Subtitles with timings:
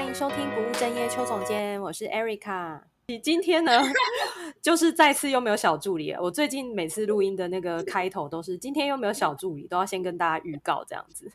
[0.00, 2.80] 欢迎收听《不务正业》邱总监，我是 Erica。
[3.08, 3.82] 你今天呢，
[4.62, 6.22] 就是再次又没有小助理了。
[6.22, 11.30] 我最近每次录音的那个开头都是今天又没有小助理，都要先跟大家预告这样子，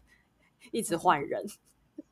[0.72, 1.46] 一直换人。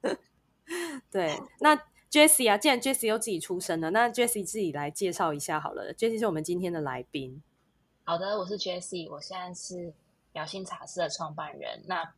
[1.09, 1.75] 对，那
[2.11, 5.91] Jessie 啊，既然 Jessie 又自己出生了，那 Jessie 自己来介绍一下好了。
[5.95, 7.41] Jessie 是我们今天的来宾。
[8.03, 9.91] 好的，我是 Jessie，我现在是
[10.33, 11.81] 疗心茶室的创办人。
[11.87, 12.13] 那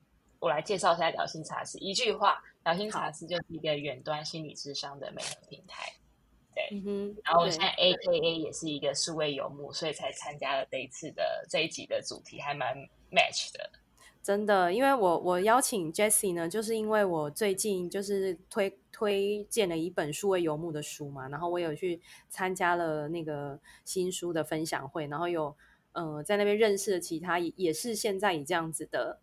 [0.45, 1.76] 我来介绍一下聊心茶室。
[1.80, 5.91] 一句话，聊心茶室就是一个远端心理智商的媒合平台。
[6.54, 12.77] 对，嗯哼，然后我现在 AKA 也是一个数位游牧，所以才参加了这一次的这一集的主题，还蛮
[13.12, 13.71] match 的。
[14.21, 21.99] 真的，因为我我邀请 Jessie 呢，就是因为我最近就是推推荐了一本数位游牧的书嘛，然后我有去
[22.30, 25.55] 参加了那个新书的分享会，然后有
[25.93, 29.20] 呃在那边认识了其他也也是现在以这样子的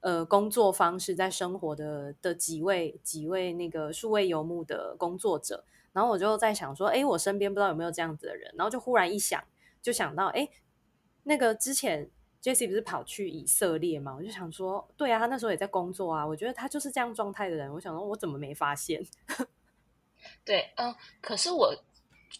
[0.00, 9.42] 呃工作方式在生活的的几位几位那个数位游牧的工作者，然后我就在想说，哎，我身边不知道有没有这样子的人，然后就忽然一想，
[9.82, 10.48] 就想到，哎，
[11.24, 12.10] 那个之前。
[12.42, 14.14] Jessie 不是跑去以色列吗？
[14.16, 16.24] 我就想说，对啊，他那时候也在工作啊。
[16.24, 17.72] 我觉得他就是这样状态的人。
[17.72, 19.04] 我想说，我怎么没发现？
[20.46, 21.74] 对，嗯，可是我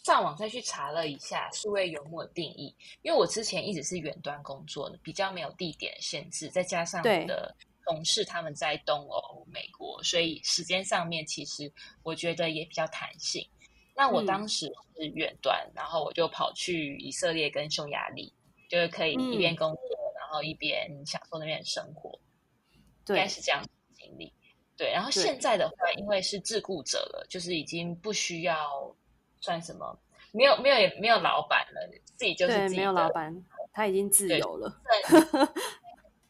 [0.05, 13.47] 上网再去查了一下数位游牧的定义，因为我之前一直是远端工作的，比较没有地点限制，再加上我的同事他们在东欧、美国，所以时间上面其实我觉得也比较弹性。
[13.95, 18.33] 那我当时是远端，嗯、然后我就跑去以色列跟匈牙利。
[18.69, 22.19] 就是可以一边工作，嗯、然后一边享受那边的生活，
[23.05, 24.33] 对，应该是这样的经历。
[24.77, 28.93] 对，然后现在的话，因为是自雇者了，就是已经不需要
[29.47, 29.99] 算什么，
[30.33, 33.33] 没有没有也没有老板了，自己就是自己，没有老板，
[33.73, 34.77] 他已经自由了，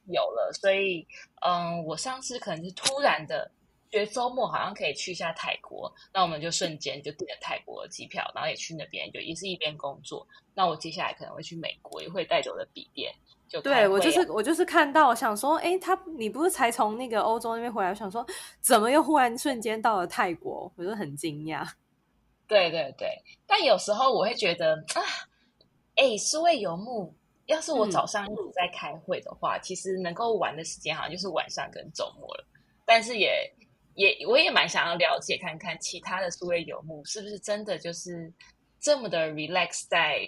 [0.05, 0.53] 有 了。
[0.61, 1.06] 所以，
[1.46, 3.51] 嗯，我上次可能是突然的。
[3.89, 10.27] 觉得周末好像可以去一下泰国，那我们就瞬间就订了泰国的机票，然后也去那边，就也是一边工作。
[10.55, 13.14] 那我接下来可能会去美国，也会带着我的笔电。
[13.48, 17.90] 就对，我就是我就是看到，想说，哎，他你不是才从那个欧洲那边回来？
[17.90, 18.27] 我想说，
[18.61, 20.70] 怎么又忽然瞬间到了泰国？
[20.77, 21.64] 我就很惊讶。
[22.46, 25.02] 对对对，但有时候我会觉得啊，
[25.96, 27.14] 哎，数位游牧，
[27.46, 32.45] 要是我早上一直在开会的话，嗯、其实能够玩的时间好像就是晚上跟周末了。
[32.84, 33.52] 但是也。
[33.98, 38.30] 也我也蛮想要了解看看其他的数位游牧是不是真的就是
[38.78, 40.20] 这么的 relax 在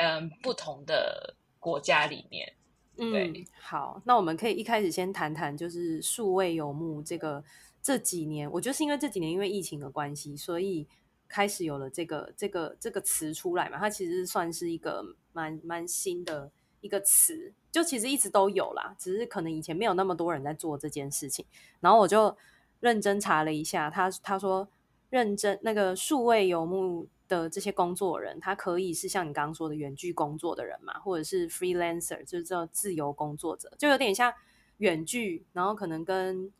[0.00, 2.50] 嗯不同的国家里面。
[2.96, 7.44] 对，嗯，好，那我们可以一开始先谈谈就是数位游牧这个
[7.84, 10.88] 这几年，我觉得是因为这几年因为疫情的关系，所以
[11.28, 16.50] 开始有了这个这个这个词出来嘛，它其实算是一个蛮蛮新的。
[16.80, 21.42] 一个词，就其实一直都有啦，只是可能以前没有那么多人在做这件事情。
[21.80, 22.36] 然后我就
[22.80, 24.68] 认真查了一下，他他说
[25.08, 34.30] 认真那个数位游牧的这些工作人，他可以是像你刚刚说的远距工作的人嘛，或者是 freelancer，就是叫自由工作者，就有点像
[34.76, 36.52] 远距，然后可能跟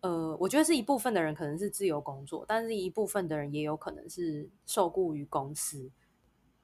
[0.00, 5.90] 呃，我觉得是一部分的人可能是自由工作，但是一部分的人也有可能是受雇于公司。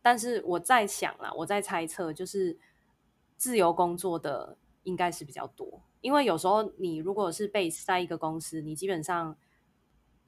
[0.03, 2.59] 但是我在想啦，我在猜测，就是
[3.37, 9.37] 自由工作的应该是比较多，因为有时候你如果是被塞一个公司，你基本上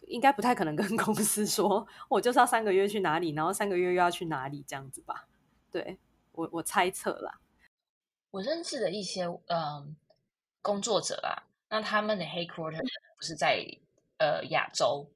[0.08, 5.26] 应该不太可能跟 公司说，我就是要三个月去哪里，然后三个月又要去哪里这样子吧？
[5.70, 5.98] 对，
[6.32, 7.40] 我我猜测啦。
[8.30, 9.96] 我认识的一些嗯
[10.60, 12.82] 工作者啊，那他们的 headquarter
[13.16, 13.64] 不是在
[14.18, 15.08] 呃亚洲，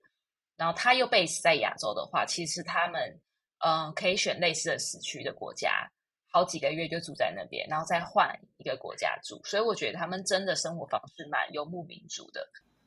[0.56, 3.20] 然后他又 base 在亚洲的话，其实他们。
[3.64, 5.88] 嗯，可以选类似的时区的国家，
[6.32, 9.40] 好几个月就住在那边，然后再换一个国家住。
[9.44, 12.44] 所以我觉得他们真的生活方式蛮游牧民族的。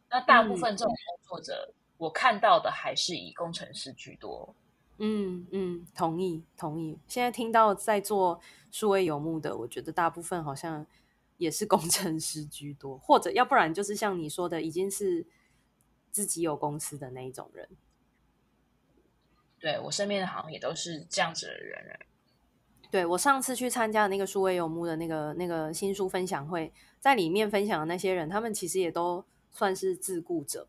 [0.10, 4.54] 那大部分这种工作者，嗯、我看到的还是以工程师居多。
[4.98, 7.00] 嗯嗯，同意同意。
[7.08, 8.38] 现在听到在做
[8.70, 10.86] 数位游牧的，我觉得大部分好像
[11.38, 15.26] 也是工程师居多，或者要不然就是像你说的，已经是
[16.12, 17.70] 自己有公司的那一种人。
[19.60, 22.00] 对，我身边的好像也都是这样子的人。
[22.92, 30.68] 对，我上次去参加的那个数位游牧的那个那个新书分享会，在里面分享的那些人，他们其实也都算是自雇者，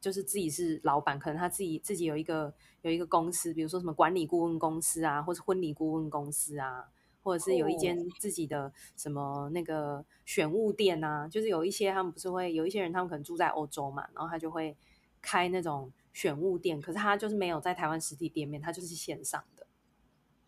[0.00, 6.90] 就是自己是老板，可能他自己自己有一个有一个公司，比如说什么管理顾问公司啊，或者婚礼顾问公司啊，
[7.22, 14.76] 或者是有一间自己的什么那个选物店啊，就是有一些他们不是会有一些人，他们可能住在欧洲嘛，然后他就会
[15.20, 15.92] 开那种。
[16.14, 19.66] 选物店，可是他就是没有在台湾实体店面，他就是线上的。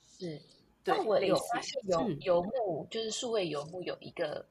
[0.07, 0.39] 是，
[0.85, 4.45] 对，我有发现游游牧就是数位游牧有一个，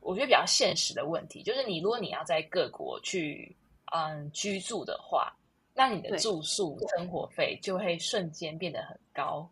[0.00, 3.54] 我觉得比较现实的问题，就是你如果你要在各国去
[3.92, 5.36] 嗯居住的话，
[5.74, 9.46] 那你的住宿生活费就会瞬间变得很高。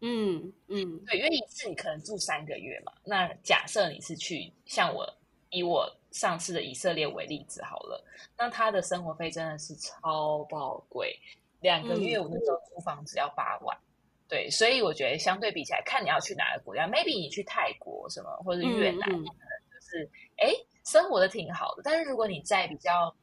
[0.00, 2.92] 嗯嗯，对，因为一次你可能住三个月嘛。
[3.04, 5.06] 那假设你是去像我
[5.50, 8.04] 以我上次的以色列为例子好了，
[8.36, 11.18] 那他的生活费真的是超爆贵，
[11.60, 13.76] 两个月我那时候租房子要八万。
[13.76, 20.52] 嗯、对，所以我觉得相对比起来，看你要去哪个国家，maybe 你去泰国什么或者越南，嗯嗯、可能就是哎
[20.84, 21.82] 生活的挺好的。
[21.82, 23.14] 但是如果你在比较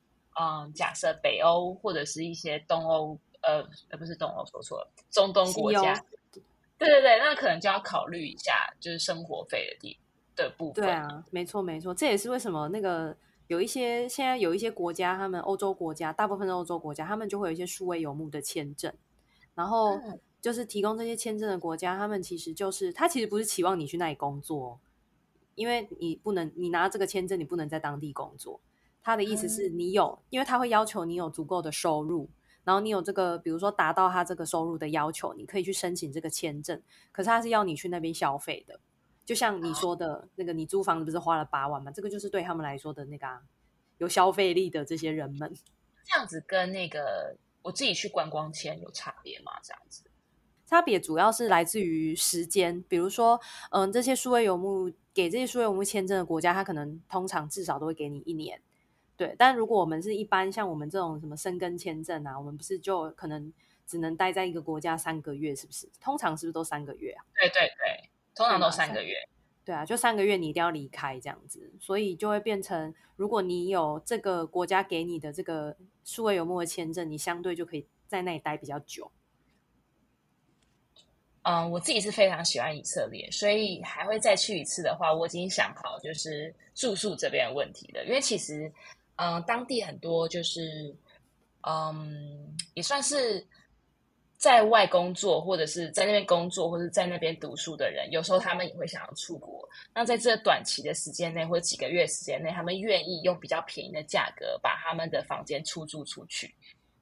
[0.42, 6.04] 嗯，假设北欧或者是一些东欧，呃呃不是东欧说错了，中东国家。
[6.84, 9.98] 对对对，那可能就要考虑一下，就是生活费的地
[10.36, 10.84] 的部分。
[10.84, 13.16] 对啊，没错没错，这也是为什么那个
[13.48, 18.94] 有一些现在有一些国家，他们欧洲国家，大部分的欧洲国家，他们就会有一些数位游牧的签证，
[19.56, 20.00] 然后
[20.42, 24.80] 就是提供这些签证的国家，他们其实就是他其实不是期望你去那里工作，
[25.56, 28.60] 因为你不能，你拿这个签证，你不能在当地工作。
[29.02, 32.30] 他的意思是你有，因为他会要求你有足够的收入。
[32.64, 36.82] 然后你有这个，比如说达到他这个收入的要求，你可以去申请这个签证。
[37.12, 38.80] 可是他是要你去那边消费的，
[39.26, 41.92] 就像你说的那个，你租房子不是花了八万吗？
[41.92, 43.42] 这个就是对他们来说的那个、啊、
[43.98, 45.54] 有消费力的这些人们。
[46.06, 49.52] 这样子跟那个我自己去观光签有差别吗？
[49.64, 50.04] 这样子
[50.66, 53.40] 差别主要是来自于时间，比如说，
[53.72, 58.62] 嗯，这些数位游牧给这些数位游牧签证的国家，他可能通常至少都会给你一年。
[59.24, 63.54] 对，但如果我们是一般像我们这种什么申根签证啊，我们不是就可能
[63.88, 65.90] 只能待在一个国家三个月，是不是？
[66.02, 67.24] 通常是不是都三个月啊？
[67.34, 69.16] 对对对，通常都三个月。
[69.64, 75.74] 对啊，就三个月你一定要离开这样子，所以就会变成，如果你有这个国家给你的这个
[76.04, 79.10] 数位游牧的签证，你相对就可以在那里待比较久。
[81.44, 88.70] 嗯，我自己是非常喜欢以色列，所以还会再去一次的话，我已经想好就是住宿这边的问题了，因为其实。
[89.16, 90.94] 嗯，当地很多就是，
[91.62, 93.46] 嗯，也算是
[94.38, 99.70] 在外工作，或者是在那边工作，或者在那边读书的人，有时候他们也会想要出国。
[99.94, 106.54] 那在这短期的时间内，或者几个月时间内，他们愿意用比较便宜的价格把他们的房间出租出去。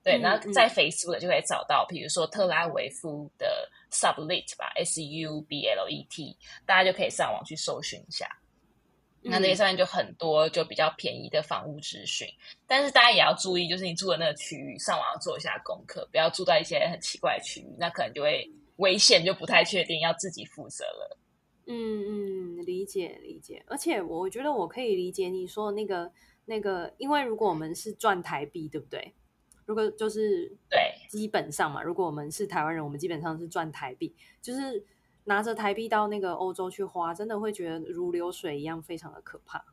[0.03, 6.35] 对，那、嗯、在 Facebook 就可以找到，比如说特拉维夫的 Sublet 吧，S U B L E T，
[6.65, 8.27] 大家就可以上网去搜寻一下。
[9.23, 12.27] 那那些上面就很多就比较便宜的房屋资讯，
[12.65, 21.17] 但是大家也要注意，就是你住的那个区域，上网要做一下功课，不要住在一些很奇怪的区域，那可能就会危险，就不太确定，要自己负责了。
[21.67, 26.11] 嗯嗯，理解理解，而且我觉得我可以理解你说的那个
[26.45, 29.13] 那个，因为如果我们是赚台币，对不对？
[29.65, 34.83] 如果就是对，基本上嘛，如果我们是台湾人，我们基本上是赚台币，就是。
[35.25, 39.63] 拿着台币到那个欧洲去花，真的会觉得如流水一样，非常的可怕。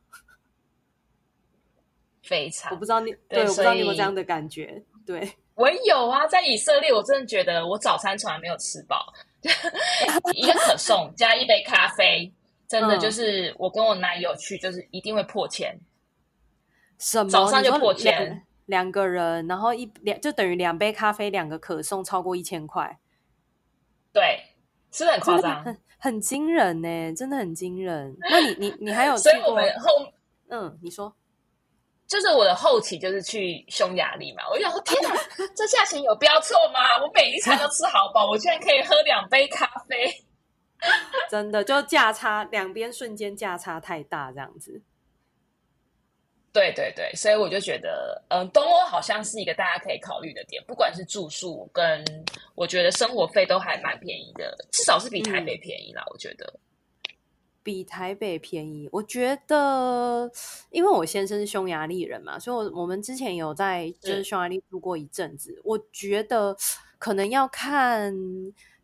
[2.21, 4.83] 非常，我不知道你对，对，我不知道你有没有这样的感觉。
[5.05, 9.11] 对，我有啊，在以色列，我真的觉得我早餐从来没有吃饱，
[10.35, 12.31] 一个可颂加一杯咖啡，
[12.67, 15.79] 真的就是我跟我男友去，就是一定会破千。
[16.99, 17.29] 什么？
[17.31, 22.99] 早上就破千，两个人，然后一两就等于两杯咖啡，两个可颂，超过一千块。
[24.13, 24.48] 对。
[24.91, 28.15] 是很夸张，很很惊人呢，真的很惊人。
[28.29, 29.17] 那你你你还有？
[29.17, 29.89] 所以我们后
[30.49, 31.13] 嗯，你说，
[32.07, 34.43] 就是我的后期就是去匈牙利嘛。
[34.49, 35.15] 我就想说， 天哪，
[35.55, 36.79] 这价钱有标错吗？
[37.03, 40.11] 我每一餐都吃好饱，我居然可以喝两杯咖啡，
[41.29, 44.81] 真的就价差两边瞬间价差太大，这样子。
[46.51, 52.03] 对对对，所以我就觉得，嗯，东欧好像是一个大家可以考虑的点，不管是住宿跟
[52.55, 56.01] 我觉得生活费都还蛮便宜的，至少是比台北便宜啦。
[56.07, 56.59] 嗯、我觉得
[57.61, 58.89] 比台北便宜。
[58.91, 60.29] 我觉得，
[60.71, 65.53] 因为我先生是匈牙利人嘛，所以我我们之前有在就是匈牙利住过一阵子。
[65.57, 66.57] 嗯、我觉得
[66.97, 68.11] 可能要看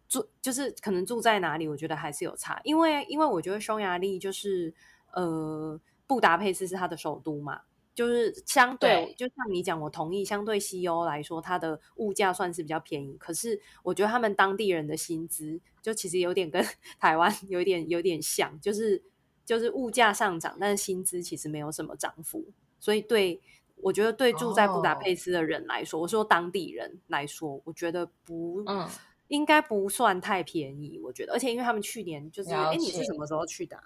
[0.08, 2.62] 住，就是可能住在哪里，我觉得还是有差。
[2.64, 4.72] 因为因为我觉得匈牙利就是
[5.14, 5.82] 呃。
[6.08, 7.62] 布达佩斯是它的首都嘛，
[7.94, 13.16] 就是相对，对就像你讲，我同意，相对西欧来说，它的物价算是比较便宜。
[13.18, 16.64] 可是我觉得他们当地人的薪资，就其实有点跟
[17.00, 19.02] 台湾有点有点像，就是
[19.46, 22.46] 就是物价上涨，但是薪资其实没有什么涨幅。
[22.80, 23.42] 所以对
[23.78, 28.88] 我觉得对住在布达佩斯的人来说，哦、我说当地人来说，我觉得不，嗯，
[29.30, 31.00] 应该不算太便宜。
[31.04, 33.84] 我觉得，而且因为他们去年就是，哎，你是什么时候去的、啊？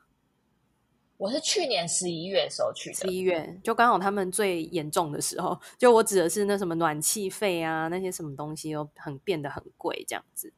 [1.19, 5.59] 我是去年十一月的时候去的，十一月就刚好他们最严重的时候。
[5.77, 10.51] 就我指的是那什么暖气费啊，那些什么东西都很变得很贵这样子。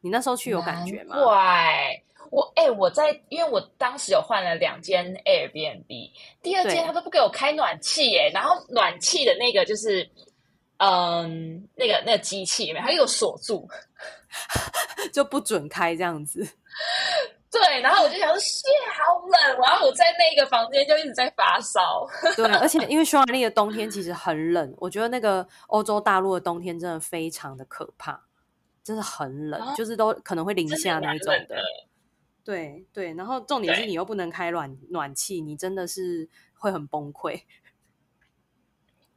[0.00, 1.22] 你那时候去有感觉吗？
[1.22, 2.02] 怪，
[2.32, 6.10] 我哎、欸，我在，因为我当时有换了两间 Airbnb，
[6.42, 10.10] 第二间他都不给我开暖气耶，然后暖气的那个就是，
[10.78, 13.68] 嗯，那个那个机器里面，它有锁住，
[15.14, 16.44] 就不准开这样子。
[17.58, 22.06] 对，然后我就想说，谢好冷，然后我在那个房间就一直在发烧。
[22.36, 28.20] 对，而且因为匈牙利的冬天其实很冷，我觉得那个欧洲大陆的冬天真的非常的可怕，
[28.84, 31.56] 真的很冷，啊、就是都可能会零下那一种的。
[32.44, 37.40] 对对，然后重点是你又不能开暖暖气，你真的是会很崩溃。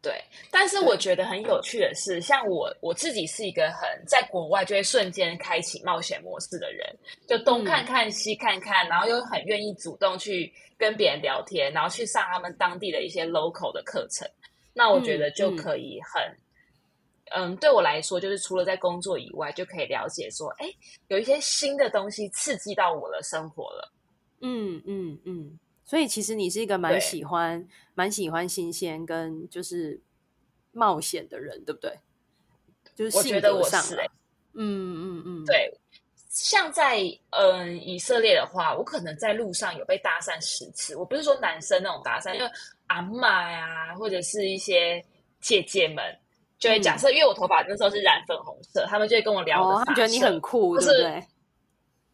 [0.01, 0.13] 对，
[0.49, 6.87] 但是我觉得很有趣的是，像我我自己是一个很在国外就会瞬间开启冒险模式的人，
[7.27, 14.27] 就东看看西看看，嗯、然后又很愿意主动去跟别人聊天，然后去上他们当地的一些 local 的课程。
[14.73, 16.23] 那我觉得就可以很。
[16.23, 16.43] 嗯嗯
[17.31, 20.65] 嗯，对我来说，就是除了在工作以外，就可以了解说，哎，
[21.09, 23.93] 有一些新的东西刺激到我的生活了。
[24.41, 29.99] 嗯嗯嗯，所以其实你是一个蛮喜欢、蛮喜欢新鲜跟就是
[30.71, 31.91] 冒险的人，对不对？
[32.93, 33.83] 就是性格上，
[34.53, 35.73] 嗯嗯嗯，对。
[36.27, 36.99] 像在
[37.31, 40.95] 嗯以色列的话，我可能在路上有被搭讪十次。
[40.95, 42.47] 我不是说男生那种搭讪，因为
[42.85, 45.03] 阿妈呀，或者是一些
[45.41, 46.03] 姐姐们。
[46.59, 49.85] 就会假设，因为我头发那时候是染粉红色，他们就会跟我聊我的发色。
[49.85, 51.25] 他们觉得你很酷，对不对？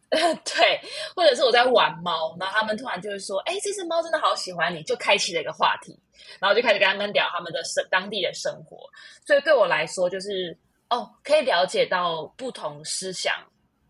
[0.10, 0.80] 对，
[1.16, 5.98] 或者是我在玩猫，然后他们突然就会说：“哎，这只猫真的好喜欢你。”就开启了一个话题，
[6.40, 8.78] 然后就开始跟他们聊他们的生当地的生活。
[9.26, 10.56] 所以对我来说，就是
[10.90, 13.34] 哦，可以了解到不同思想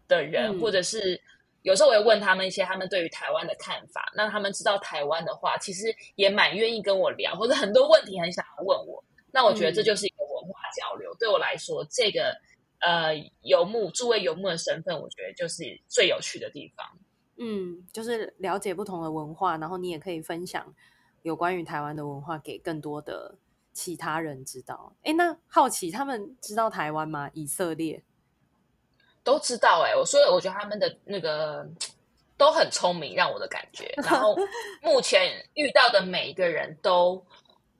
[0.09, 1.21] 的人，嗯、或者是
[1.63, 4.11] 有时候我会问他们一些他们对于台湾的看法。
[4.15, 9.05] 让他们知道台湾的话，其实也蛮愿意跟我聊，或者很多问题很想要问我。
[9.31, 11.13] 那我觉得这就是一个文化交流。
[11.13, 12.35] 嗯、对我来说，这个
[12.81, 16.87] 呃游牧诸位游牧的身份，我觉得就是最有趣的地方。
[17.37, 20.75] 嗯，就是了解不同的文化，然后你也可以分享
[21.23, 23.35] 有关于台湾的文化给更多的
[23.73, 24.93] 其他人知道。
[25.03, 27.31] 哎，那好奇他们知道台湾吗？
[27.35, 28.03] 以色列
[29.23, 31.69] 都知道哎、欸，我所以我觉得他们的那个
[32.37, 33.93] 都很聪明，让我的感觉。
[33.97, 34.37] 然后
[34.83, 37.25] 目前遇到的每一个人都。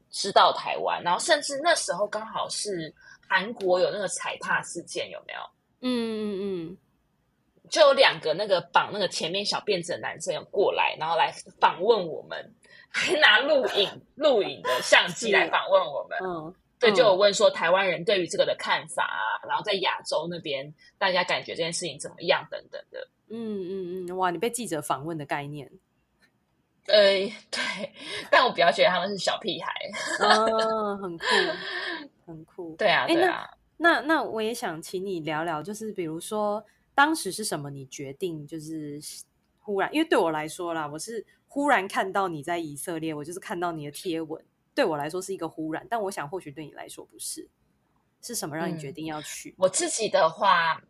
[0.09, 2.95] 知道台湾，然后甚至那时候刚好是
[3.29, 5.41] 韩国有那个踩踏事件，有没有？
[5.83, 6.77] 嗯嗯嗯，
[7.71, 12.55] 就有两个那个绑那个前面小辫子的男生有过来，然后来访问我们，
[12.89, 16.19] 还拿录影 录影的相机来访问我们。
[16.23, 23.07] 嗯，对，就有问说台湾人对于这个的看法啊，然后在亚洲那边大家感觉这件事情怎么样等等的。
[23.29, 23.37] 嗯
[23.69, 25.71] 嗯嗯，哇，你被记者访问的概念。
[26.89, 27.13] 呃，
[27.51, 27.93] 对，
[28.31, 29.73] 但我比较觉得他们是小屁孩，
[30.21, 31.25] 哦，很酷，
[32.27, 32.77] 很酷。
[32.77, 33.49] 对啊，对啊。
[33.77, 36.65] 那那那我也想请你聊聊，就是比如说
[36.95, 39.01] 当时是什么你决定，就是
[39.59, 44.43] 忽然，因为对我来说啦，我是忽然看到你在以色列，我就是看到你的贴文，
[44.75, 47.47] 对我来说是一个忽然，但我想或许对你来说不是，
[48.23, 49.51] 是什么让你决定要去？
[49.51, 50.81] 嗯，我自己的话，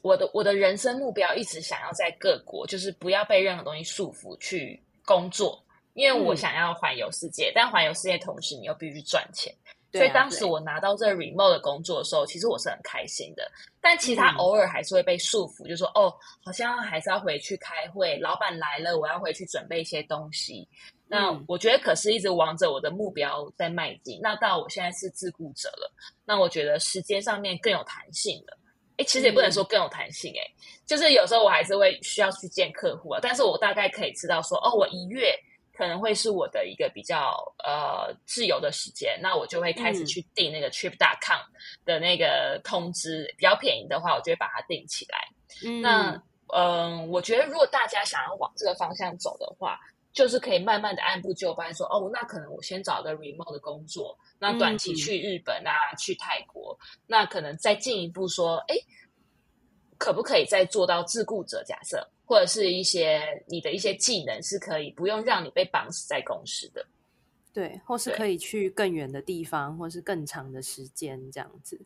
[0.00, 4.80] 我的我的人生目标一直想要在各国，就是不要被任何东西束缚去。
[5.04, 5.62] 工作，
[5.94, 9.54] 因为我想要环游世界，嗯、但环游世界同时你又必须赚钱，
[9.92, 13.50] 所以当时我拿到这个 remote 的工作的时候，其实我是很开心的。
[13.80, 16.14] 但其他偶尔还是会被束缚，嗯、就说哦，
[16.44, 20.68] 好像还是要回去开会，老板来了，我要回去准备一些东西。
[21.12, 24.20] 那我觉得可是一直往着我的目标在迈进。
[24.22, 25.92] 那到我现在是自雇者了，
[26.24, 28.56] 那我觉得时间上面更有弹性了。
[28.96, 30.42] 哎，其实也不能说更有弹性，哎，
[30.86, 35.34] 就是有时候我还是会需要去见客户啊，但是我大概可以知道说，哦，我一月
[35.72, 37.32] 可能会是我的一个比较
[37.64, 41.40] 呃自由的时间，那我就会开始去订那个 Trip.com
[41.86, 45.18] 的那个通知，嗯、比较便宜的话，我就会把它订起来。
[45.64, 46.10] 嗯，那
[46.52, 49.78] 嗯、呃，我觉得如果大家想要往这个方向走的话，
[50.12, 54.18] 就是可以慢慢的按部就班说，哦，那可能我先找个 remote 的工作。
[54.38, 58.74] 那短期去日本啊，嗯、去泰国，那可能再进一步说，哎，
[59.98, 61.62] 可不可以再做到自雇者？
[61.64, 66.86] 假设或者是一些你的一些技能是可以不用让你被绑死在公司的，
[67.52, 71.80] 对，或是可以去更远的地方，或是更长的时间这样子。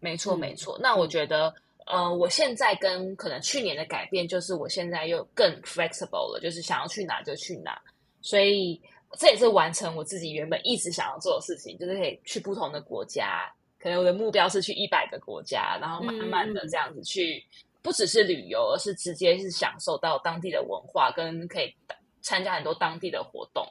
[0.00, 0.78] 没错，没错。
[0.80, 1.54] 那我觉得，嗯、
[1.86, 7.80] 呃，我现在跟可能去年的改变，就是我现在又更 flexible 了，就是想要去哪就去哪，
[8.20, 8.80] 所以。
[9.18, 13.48] 这也是完成我自己原本一直想要做的事情，就是可以去不同的国家。
[13.78, 21.72] 可能我的目标是去一百个国家，然后慢慢的这样子去，嗯、不只是旅游，而是直接是享受到当地的文化，跟可以
[22.20, 23.64] 参加很多当地的活动。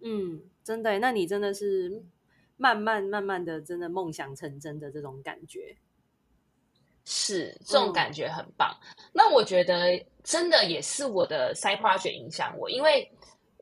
[0.00, 2.02] 嗯，真的，那你真的是
[2.56, 5.76] 慢慢慢慢的，真的梦想成真的这种感觉。
[7.08, 8.72] 是这种感觉很棒。
[8.98, 13.10] 嗯、那我觉得真的也是我的 side project 影响我，因为。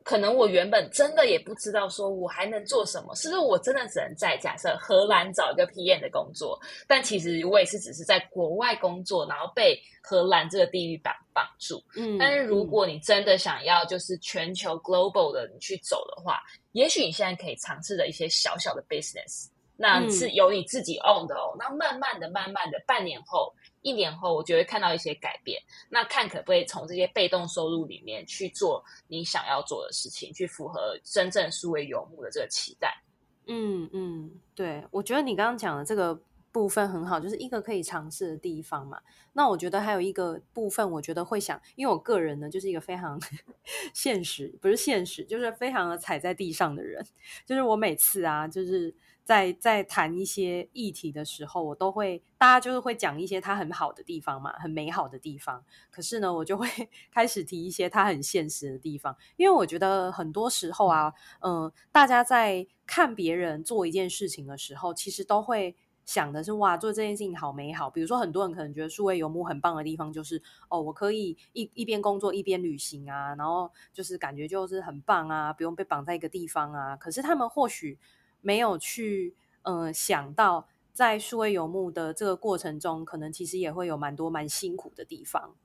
[0.03, 6.57] 可能我原本真的也不知道，说我还能做什么，是不是我真的只能在假设荷兰找一个 PM 的工作？
[6.87, 11.83] 但其实我也是只是在国外工作，然后被荷兰这个地域绑绑住。
[11.97, 16.39] 嗯，但是如果你真的想要就是全球 global 的你去走的话，
[16.71, 21.55] 也许你现在可以尝试的一些小小的 business，那是由你自己 own 的哦。
[21.57, 23.53] 那慢慢的、慢慢的，半年后。
[23.83, 25.61] 一年后，我就会看到一些改变。
[25.87, 33.01] 那看可不可以从这些被动收入里面去做你想要做的事情，去符合真正数位游牧的这个期待。
[33.45, 36.19] 嗯嗯，对，我觉得你刚刚讲的这个
[36.51, 38.99] 部分很好，就是一个可以尝试的地方嘛。
[39.31, 43.17] 那我觉得还有一个部分，我觉得会想，因为我个人呢，就是一个非常
[43.93, 47.01] 现实，不是现实，就是非常的踩在地上的人。
[47.45, 48.93] 就是我每次啊，就是。
[49.27, 55.61] 在在谈一些议题的时候，我都会大家就是会讲一些他很好的地方嘛，很美好的地方。
[55.91, 56.65] 可是呢，我就会
[57.11, 67.89] 开始提一些他很现实的地方，因为我觉得很多时候啊，嗯、呃，大家在看别人做一件事情的时候，其实都会想的是哇，做这件事情好美好。
[67.89, 76.95] 比如说，很多人可能觉得数位游牧很棒的地方就是哦，我可以一一边工作一边旅行啊，然后就是感觉就是很棒啊，不用被绑在一个地方啊。
[76.95, 77.99] 可是他们或许。
[78.41, 85.55] 没有去呃想到，在数位游牧的这个过程中，可能其实也会有蛮多蛮辛苦的地方。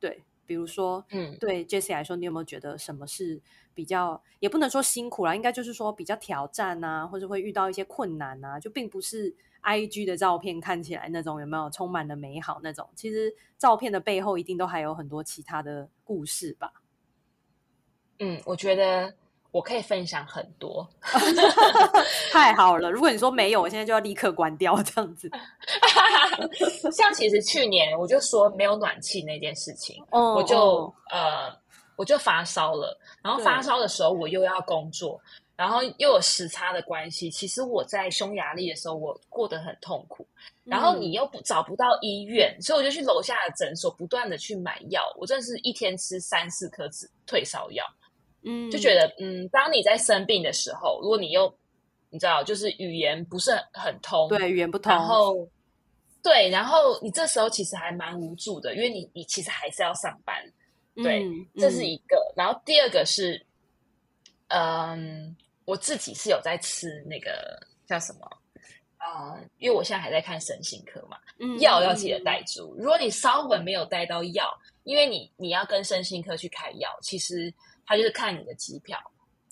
[0.00, 3.40] 对，比如说，嗯，对 Jessie 来说，你有没有觉得什么是
[3.74, 16.72] 比较，也不能说辛苦啦，应该就是说比较挑战啊，或者会遇到一些困难啊，就并不是 IG 的照片看起来那种有没有充满了美好那种，其实照片的背后一定都还有很多其他的故事吧。
[18.20, 19.14] 嗯，我觉得。
[19.50, 20.86] 我可以分享很多，
[22.30, 22.90] 太好了！
[22.90, 25.30] 如果你说没有，我现在就要立刻关掉这样子。
[26.92, 31.52] 像其实去年我就说没有暖气那件事情，哦、我就、哦、呃
[31.96, 35.20] 我就发烧了，然后发烧的时候我又要工作，
[35.56, 37.30] 然后又有时差的关系。
[37.30, 40.24] 其实我在匈牙利的时候我过得很痛苦，
[40.62, 45.02] 然后你又不找不到医院，嗯、所以我就去楼下的诊所不断的去买药。
[45.16, 47.84] 我真的是一天吃三四颗止退烧药。
[48.44, 51.52] 嗯，就觉得嗯，当你在生病的时候，如果你又
[52.10, 55.46] 你知道，就是语言不是很通，对，语言不通，然后
[56.22, 60.40] 对，然后你这时候其实还蛮无助的，因为你你其实还是要上班，
[60.94, 62.16] 对，嗯、这是一个。
[62.16, 63.44] 嗯、然后第二个是，
[64.46, 68.20] 嗯，我自己是有在吃那个叫什么
[68.96, 69.50] 啊、嗯？
[69.58, 72.74] 因为我现在还在看身心科嘛，嗯、药要记得带足。
[72.78, 74.48] 如果你稍微没有带到药，
[74.84, 77.52] 因为你你要跟身心科去开药，其实。
[77.88, 78.98] 他就是看你的机票，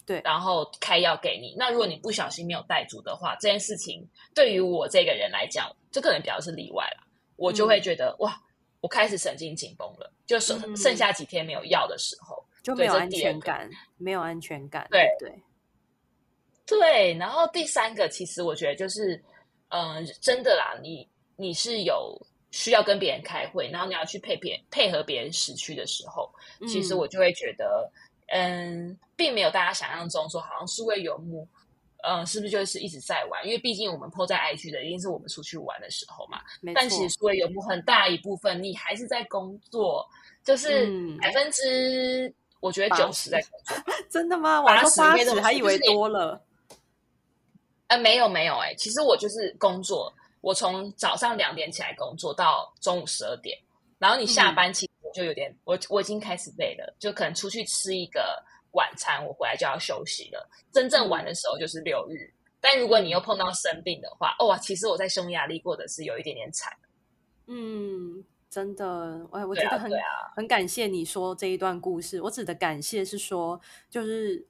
[0.04, 1.54] 对，然后开药给你。
[1.56, 7.06] 那如果你不小心没有带足的话，这件事情对于我这个人来讲，这可能比较是例外了。
[7.36, 8.38] 我就会觉得、嗯、哇，
[8.82, 14.86] 我开始神经紧绷了，就剩、嗯、剩下几天没有药的时候，就没有安全感，没有安全感。
[14.90, 15.32] 对对
[16.66, 17.14] 对。
[17.14, 19.16] 然后第三个，其实我觉得就是，
[19.70, 22.20] 嗯、呃，真的啦，你你是有。
[22.52, 27.90] 需要跟别人开会，然后你要去配别配合别人时区的时候，嗯、其实我就会觉得，
[28.26, 31.46] 嗯，并没有大家想象中说好像数位游牧，
[32.02, 33.44] 嗯，是不是就是一直在玩？
[33.46, 36.40] 因为毕竟我们 po 在 IG 的一定是我们出去玩的时候嘛。
[36.74, 40.04] 但其实数位游牧很大一部分你还是在工作，
[40.44, 40.86] 就是
[41.20, 43.94] 百分之、嗯、我觉得九十在工作。
[44.10, 44.60] 真的吗？
[44.62, 46.42] 我说八十还以为多了。
[47.88, 50.12] 呃，没有没有、欸，哎，其实我就是工作。
[50.40, 53.58] 我从早上两点起来工作到中午十二点，
[53.98, 58.42] 然后你下班其就有点，嗯、我我已经开始累了，就可能出去吃一个
[58.72, 60.48] 晚餐，我回来就要休息了。
[60.72, 66.72] 真正玩的时候就是六日，嗯、但如果你又碰到生病的话，哦，其实我在匈牙利过的是有一点点惨。
[67.46, 72.20] 嗯，真的，哎，我觉得很、啊啊、很感谢你说这一段故事。
[72.22, 74.46] 我指的感谢是说，就是。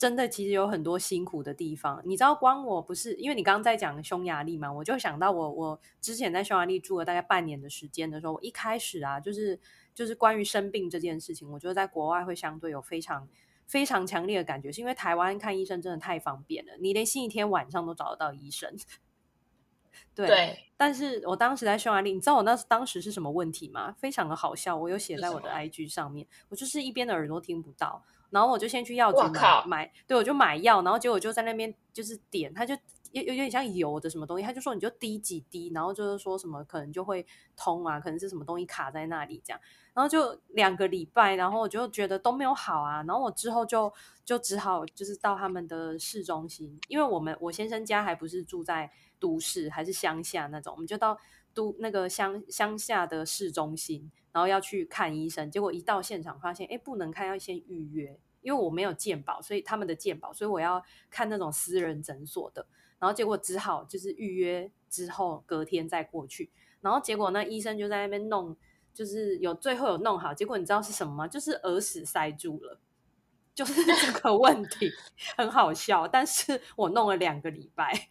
[0.00, 2.00] 真的，其实有很多辛苦的地方。
[2.06, 9.60] 你知道，光我不是因为你刚刚在讲匈牙利嘛，我就想到我我之前在匈牙利住了大概半年的时间的时候，我一开始啊，就是
[9.94, 13.28] 就是关于生病这件事情，我觉得在国外会相对有非常
[13.66, 18.76] 非常强烈的感觉，是因为台湾看医生真的太方便了，你连星期天晚上都找得到医生。
[20.14, 23.94] 对，对，但是我当时在匈牙利，你知道我那当时是什么问题吗？
[23.98, 28.02] 非常的好笑，我有写在我的 IG 上面，我就是一边的耳朵听不到。
[28.30, 32.76] 然后我就先去药局买靠买，对，我就买药，然后结果就在那边就是点，他就
[33.12, 39.60] 有有点像油的什么东西，他就说你就滴几滴，然后就是说什么可能就会通啊，可能是什么东西卡在那里这样，
[39.92, 43.92] 然后就两个礼拜，然后我就觉得都没有好啊，然后我之后就
[44.24, 51.18] 就只好就是到他们的市中心，因为我们我先生家还不是住在都市，还是乡下那种，我们就到
[51.52, 62.66] 都那个乡乡下的市中心，然后要去看医生，结果一到现场发现，哎，不能看，要先预约，因为我没有健保，所以他们的健保，所以我要看那种私人诊所的，
[63.00, 68.56] 然后结果只好就是预约之后隔天再过去，然后结果那医生就在那边弄，
[68.94, 71.26] 就是有最后有弄好，结果你知道是什么吗？
[71.26, 72.78] 就是耳屎塞住了，
[73.54, 74.90] 就是 这个问题，
[75.36, 78.08] 很好笑，但是我弄了两个礼拜。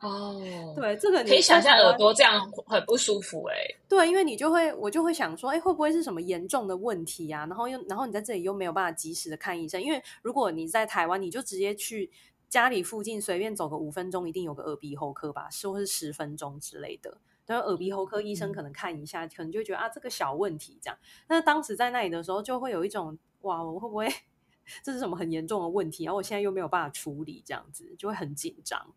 [0.00, 0.40] 哦，
[0.74, 3.76] 对，这个你可以想象耳朵这样很不舒服哎、欸。
[3.86, 7.44] 对，因为你就会，我就会想说，哎，会不会是什么严重的问题啊？
[7.44, 12.10] 然后又，然后你在这里又没有办法及时的看医生，因为如果你在台湾，你就直接去
[12.50, 17.16] 家里附近随便走个五分钟，一定有个耳鼻喉科吧，是或是十分钟之类的。
[17.46, 20.98] 然后耳鼻喉科医生可能看一下，嗯、可能就觉得啊，这个小问题这样。
[21.26, 24.08] 但是当时在那里的时候，就会有一种哇，我会不会
[24.82, 26.04] 这是什么很严重的问题？
[26.04, 28.94] 然后我现在又没有办法处理，这样子就会很紧张。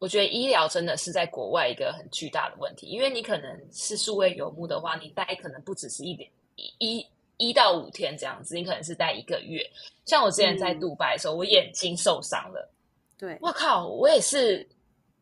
[0.00, 6.30] 我觉得医疗真的是在国外一个很巨大的问题，因为你可能是数位游牧的话，你待可能不只是一点
[6.78, 7.04] 一
[7.38, 9.64] 一一到五天这样子，你可能是待一个月。
[10.04, 12.70] 像我之前在杜拜的时候，嗯、我眼睛受伤了，
[13.18, 14.68] 对，我靠，我也是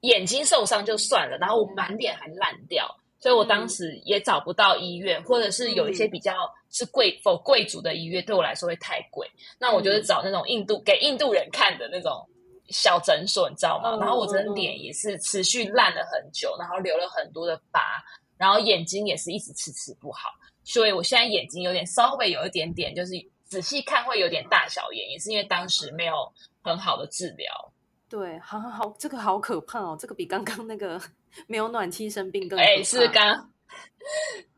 [0.01, 12.29] 眼睛受伤就算了，然后我满脸还烂掉，嗯、所以我当时也找不到医院，或者是有一些比较是贵否贵族的医院，对我来说会太贵，那我就是找那种印度给印度人看的那种。
[12.69, 18.03] 小诊所，你知道吗？Oh, 然后我真的脸也是持续烂了很久，oh, 然后留了很多的疤，
[18.37, 20.31] 然后眼睛也是一直迟迟不好，
[20.67, 23.13] 所以我现在眼睛有点稍微有一点点，就是
[23.45, 26.15] 仔细看会有点大小眼，也是因为当时没有
[26.61, 27.73] 很好的治疗。
[28.09, 31.01] 对，好好好，这个好可怕哦，这个比刚刚那个
[31.47, 32.69] 没有暖气生病更可怕。
[32.69, 33.49] 哎，是刚，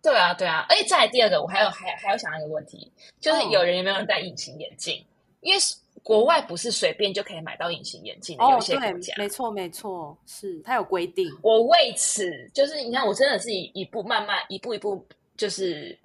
[0.02, 0.64] 对啊，对啊。
[0.70, 2.90] 哎，再来第二个，我还有还还有想到一个问题，
[3.20, 5.04] 就是有人有没有人戴隐形眼镜？Oh.
[5.42, 5.60] 因为
[6.02, 11.26] 国外不是随便就可以买到隐形眼镜的，哦、有些国家没错没错，是它有规定。
[11.42, 15.06] 我为此就是你看，我真的是一一步慢慢一步一步，
[15.38, 15.98] 就是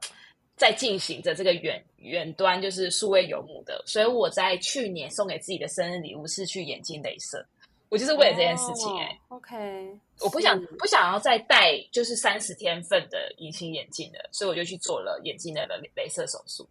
[0.56, 3.84] 在进行着这个远远端就是数位游牧的。
[3.86, 7.46] 所以我在去年送给自己的生日礼物是去眼镜镭射，
[7.90, 9.20] 我就是为了这件事情哎、欸。
[9.28, 16.66] OK，我不想不想要再戴就是三十天份的隐形眼镜了，所以我就去做了眼镜的镭射手术。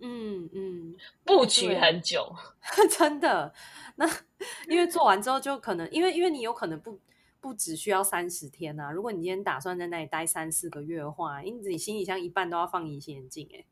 [0.00, 2.32] 嗯嗯，布局很久，
[2.96, 3.52] 真的。
[3.96, 4.08] 那
[4.70, 6.96] 因为做完之后就可能，因为因为你有可能不
[7.40, 8.90] 不只需要三十天啊。
[8.90, 13.64] 如果你今天打算在那里待三四个月的话，因为你行李箱一半都要放隐形眼镜哎。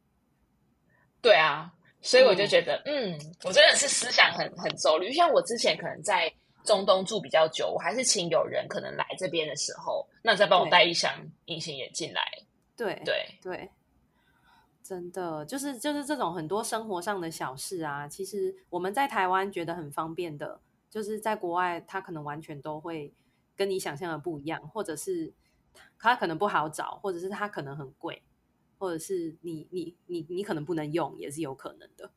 [1.20, 5.12] 对啊，所以我就觉得，嗯，嗯，我真的是思想很很周密。
[5.12, 6.32] 像我之前可能在
[6.64, 11.12] 中东住比较久，我还是请有人可能来这边的时候，那再帮我带一箱
[11.46, 12.22] 隐形眼镜来。
[12.76, 13.70] 对对对。
[14.82, 23.12] 真的就是就是这种很多生活上的小事啊，其实我们在台湾觉得很方便的，就是在国外他可能完全都会
[23.56, 25.32] 跟你想象的不一样，或者是
[25.98, 28.22] 它可能不好找，或者是它可能很贵，
[28.78, 32.10] 或者是你你你你可能不能用，也是有可能的。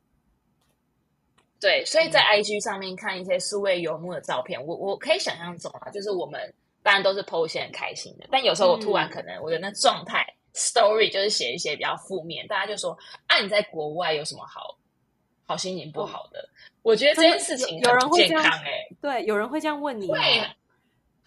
[1.58, 10.22] 对，所以在 IG 上面看一些数位游牧的照片，我我可以想象中啊，就是我们当然都是 po 一些很开心的，但有时候我突然可能我的那状态。
[10.22, 12.90] 嗯 story 就是写一些比较负面，大家就说
[13.28, 14.76] 啊，你在国外有什么好
[15.46, 16.48] 好心情不好的？
[16.82, 20.18] 我觉得这件事情有人会这样哎，对，有人会这样问你，会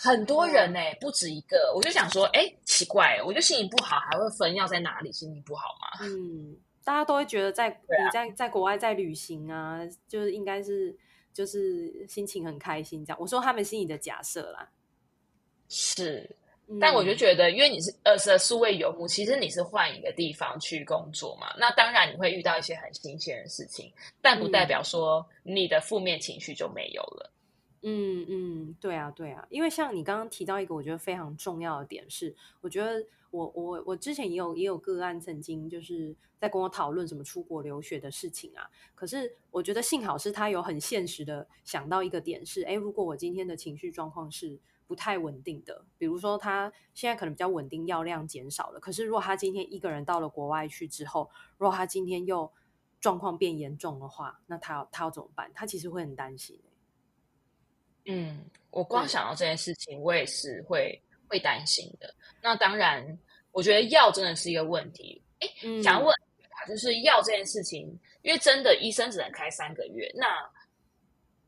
[0.03, 1.71] 很多人哎，不止一个。
[1.73, 5.99] 我就想说，哎，奇怪，我就心情不好，还会分要在哪里心情不好吗？
[6.05, 10.93] 嗯，大家都会觉得在你在在国外在旅行啊，就是应该是
[11.33, 13.17] 就是心情很开心这样。
[13.19, 14.69] 我说他们心里的假设啦，
[15.69, 16.35] 是。
[16.79, 27.29] 但我就觉得，因为你是二十的数位游牧，其实你是换一个地方去工作嘛，那当然你会遇到一些很新鲜的事情，但不代表说你的负面情绪就没有了。
[27.29, 27.42] 嗯
[27.83, 44.59] 嗯嗯，对啊对啊，因为像你刚刚提到一个我觉得非常重要的点是，我觉得我我我之前也有也有个案曾经就是在跟我讨论什么出国留学的事情啊，可是我觉得幸好是他有很现实的想到一个点是，哎，如果我今天的情绪状况是。
[44.85, 48.79] 不太稳定的，比如说他现在可能比较稳定，药量减少了。
[48.79, 52.51] 可是如果他今天一个人到了国外去之后，如果他今天又
[52.99, 55.49] 状况变严重的话，那他要他要怎么办？
[55.55, 56.59] 他其实会很担心。
[58.05, 62.13] 嗯，我光想到这件事情，我也是会会担心的。
[62.41, 63.05] 那当然，
[63.51, 65.21] 我觉得药真的是一个问题。
[65.39, 66.15] 哎，嗯，想问
[66.67, 67.87] 就是药这件事情，
[68.21, 70.27] 因为真的医生只能开三个月，那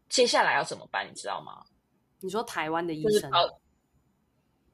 [0.09, 1.07] 接下来要怎么办？
[1.09, 1.63] 你知道吗？
[2.19, 3.29] 你说台湾的医生？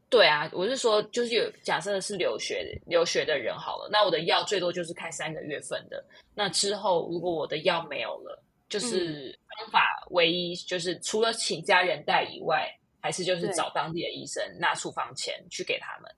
[0.09, 6.03] 对啊，我是说，就是有假设是留学留学的人好了，那我的药最多就是开三个月份的。
[6.35, 9.81] 那之后如果我的药没有了，就是方法
[10.11, 12.65] 唯一就是除了请家人带以外，
[13.01, 16.09] 还是就是找当地的医生拿处方钱去给他们？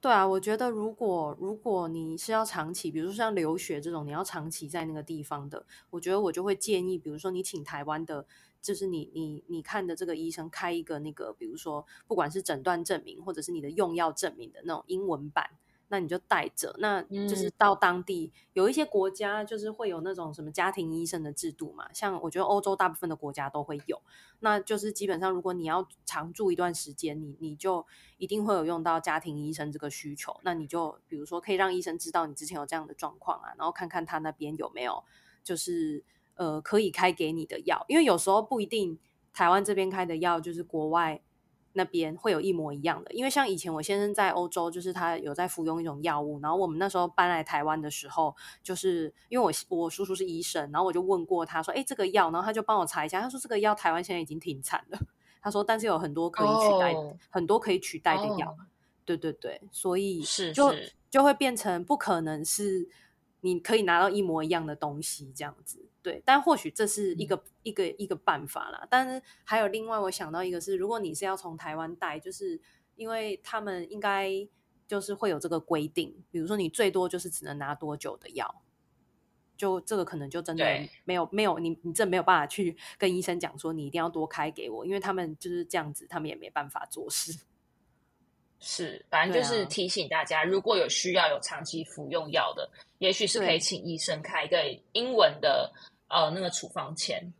[0.00, 8.26] 对啊，我觉得如果如果你是要长期，比如说像留学这种，你要长期在那个地方的，我觉得我就会建议，比如说你请台湾的，
[8.60, 15.48] 就是你你你看的这个医生开一个那个，比如说不管是诊断证明或者是你的用药证明的那种英文版。
[15.92, 24.00] 那你就带着，那就是到当地、嗯、有一些国家就是会有那种什么家庭医生的制度嘛，像我觉得欧洲大部分的国家都会有，
[24.38, 27.84] 那就是基本上如果你要常住一段时间，你你就
[28.18, 35.02] 一定会有用到家庭医生这个需求，那你就比如说可以让医生知道你之前有这样的状况啊，然后看看他那边有没有
[35.42, 36.04] 就是
[36.36, 38.96] 呃可以开给你的药，因为有时候不一定
[39.32, 41.20] 台湾这边开的药就是国外。
[41.72, 54.98] 那边会有一模一样的，因为像以前我先生在欧洲，就是他有在服用一种药物，然后我们那时候搬来台湾的时候，就是因为我我叔叔是医生，然后我就问过他说，哎，这个药，然后他就帮我查一下，他说这个药台湾现在已经停产了，
[55.40, 57.12] 他说但是有很多可以取代，oh.
[57.28, 58.58] 很多可以取代的药，oh.
[59.04, 60.74] 对对对，所以是就
[61.08, 62.88] 就会变成不可能是
[63.42, 65.86] 你可以拿到一模一样的东西这样子。
[66.02, 68.86] 对，但或许这是一个、嗯、一个一个办法啦。
[68.90, 72.60] 但是还有另外，我想到一个是，如果你是要从台湾带，就是
[72.96, 74.30] 因为他们应该
[74.86, 78.62] 就是会有这个规定，比如说你最多就是只能拿多久的药，
[79.56, 80.64] 就这个可能就真的
[81.04, 87.38] 没有没有你你这没有办法去跟医生讲说你一定要多开给我，因为他们就是这样子，他们也没办法做事。
[88.62, 95.72] 是，反正就是提醒大家，啊、如果有需要有长期服用药的，也许是可以请医生开一个英文的
[96.10, 97.32] 呃那个处方签。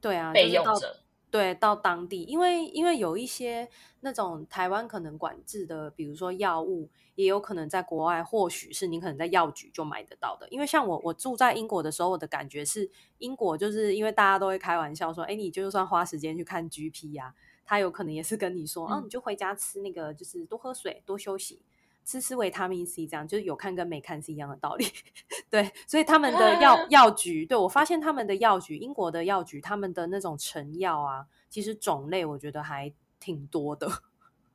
[0.00, 1.00] 对啊，备用着。
[1.28, 3.68] 对，到当地，因为因为有一些
[4.00, 10.48] 那种台湾可能管制的，比如说药物，也有可能在国外，或许是你可能在药局就买得到的。
[10.50, 17.34] 因为像我，我住在英国的时候，我的感觉是，英国就是因为大家都会开玩笑说，哎，你就算花时间去看 GP 呀、啊。
[17.68, 21.60] 他有可能也是跟你说，嗯、啊，你就回家吃那个，就是多喝水、多休息，
[22.06, 24.86] 吃吃维他命 C，这样就是有看跟没看是一样的道理。
[25.50, 33.90] 对，所以他们的药 药局，对，我发现他们的药局，英国的药局，他们的那种成药啊，其实种类我觉得还挺多的。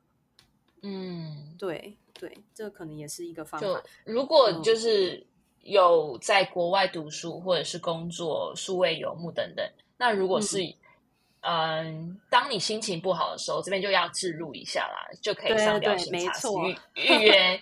[0.81, 3.83] 嗯，对对，这可能也是一个方法。
[4.05, 5.27] 如果就是
[5.61, 10.57] 有在国外读书或者是工作、数位游牧等等，那如果是、
[11.41, 11.81] 嗯。
[11.81, 16.47] 嗯，当你心情不好的时候，这边就要置入一下啦，就可以上疗心茶室
[16.95, 17.59] 预预约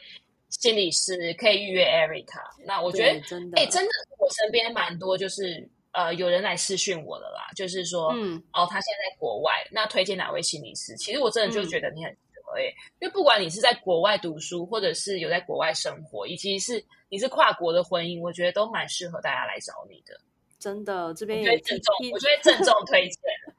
[0.49, 2.41] 心理师，可以预约 Erica。
[2.65, 10.93] 那我觉得，哎，真的，欸、真的我身边蛮多，就是呃，有人来私讯我的啦，就是说，嗯，哦，他现在在国外，那推荐哪位心理师？
[10.97, 12.11] 其实我真的就觉得你很
[12.57, 20.19] 哎、嗯，因为不管你是在国外读书，或者是有在国外生活，以及是你是跨国的婚姻，我觉得都蛮适合大家来找你的。
[20.59, 23.21] 真的，这边也郑重，我觉得郑重推荐。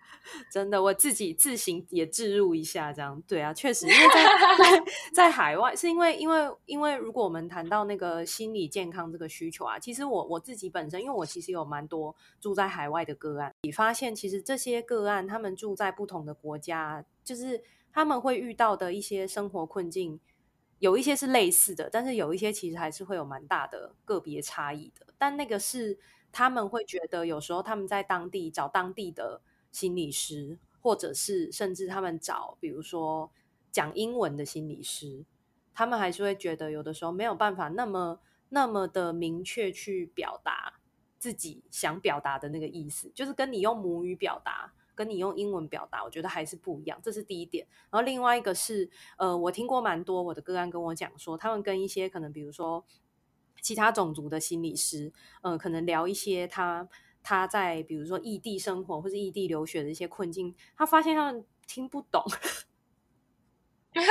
[0.51, 4.25] 真的，我自己自行也置入一下，这样对啊，确实，因为在
[4.59, 17.63] 在， 在海外，是因为因为因为如果我们谈到那个心理健康这个需求啊，其实我我自己本身，因为我其实有蛮多住在海外的个案，你发现其实这些个案他们住在不同的国家，就是
[17.93, 20.21] 他们会遇到的一些生活困境，
[20.79, 25.99] 有一些是类似的，但是有一些其实还是会有蛮大的个别差异的，但那个是
[26.33, 29.41] 他们会觉得有时候他们在当地找当地的。
[29.71, 33.31] 心理师，或者是甚至他们找，比如说
[33.71, 35.25] 讲英文的心理师，
[35.73, 40.81] 他们还是会觉得有的时候没有办法那么那么的明确去表达
[41.19, 46.99] 自己想表达的那个意思，就是跟你用母语表达，跟你用英文表达，我觉得还是不一样。
[47.03, 47.67] 这是第一点。
[47.91, 52.85] 然后另外一个是，呃，我听过蛮多我的个案跟我讲说，他们跟一些可能比如说
[53.61, 56.89] 其他种族的心理师，嗯、可能聊一些他。
[57.23, 62.23] 他在比如说异地生活或是异地留学的一些困境，他发现他们听不懂。
[63.93, 64.03] 对，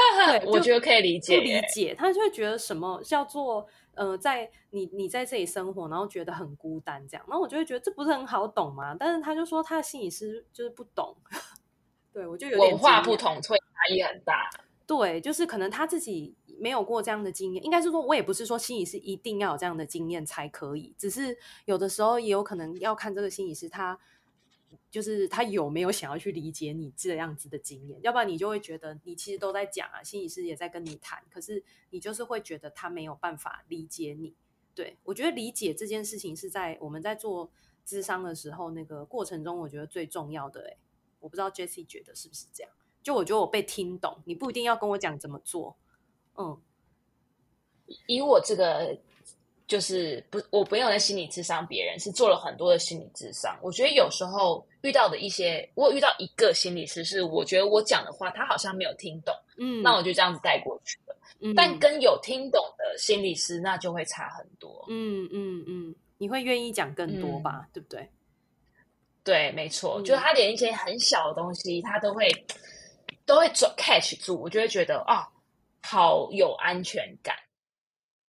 [0.45, 8.95] 我觉得可以理解，不理解，他就会觉得什么叫做呃，在你你在这里生活，然后觉得很孤单这样，那我就会觉得这不是很好懂吗？
[8.99, 11.15] 但是他就说他的心理师就是不懂，
[12.11, 14.49] 对，我就有点文化不同，所以差异很大。
[14.85, 16.35] 对，就是可能他自己。
[16.59, 23.99] 没有过这样的经验，应该是说，我也不是说心理师一定要有这样的经验才可以，只是有的时候也有可能要看这个心理师他
[24.91, 34.35] 就是他有没有想要去理解你这样子的经验，要不然你就会觉得你其实都在讲啊，心理师也在跟你谈，可是你就是会觉得他没有办法理解你。
[34.75, 37.51] 对，我觉得理解这件事情是在我们在做
[37.85, 40.77] 咨商的时候那个过程中，我觉得最重要的。
[41.19, 42.71] 我不知道 Jessie 觉得是不是这样？
[43.03, 45.75] 就我觉得我被听懂，你不一定要跟我讲怎么做。
[46.39, 46.57] 嗯，
[48.07, 48.97] 以我这个
[49.67, 53.55] 就是不，我不用在心理智商别人，是做了很多的心理智商。
[53.61, 61.15] 我觉得有时候遇到的一些，我有遇到一个心理师，是我觉得我讲的话他好像没有听懂，嗯，那我就这样子带过去了。
[61.41, 64.85] 嗯，但跟有听懂的心理师，那就会差很多。
[64.89, 67.65] 嗯嗯嗯，你会愿意讲更多吧？
[67.65, 68.09] 嗯，对不对？
[69.23, 72.27] 对，没错，嗯，就是他连一些很小的东西，他都会
[73.25, 75.29] 都会抓 catch 住，我就会觉得啊，
[75.81, 77.35] 好有安全感。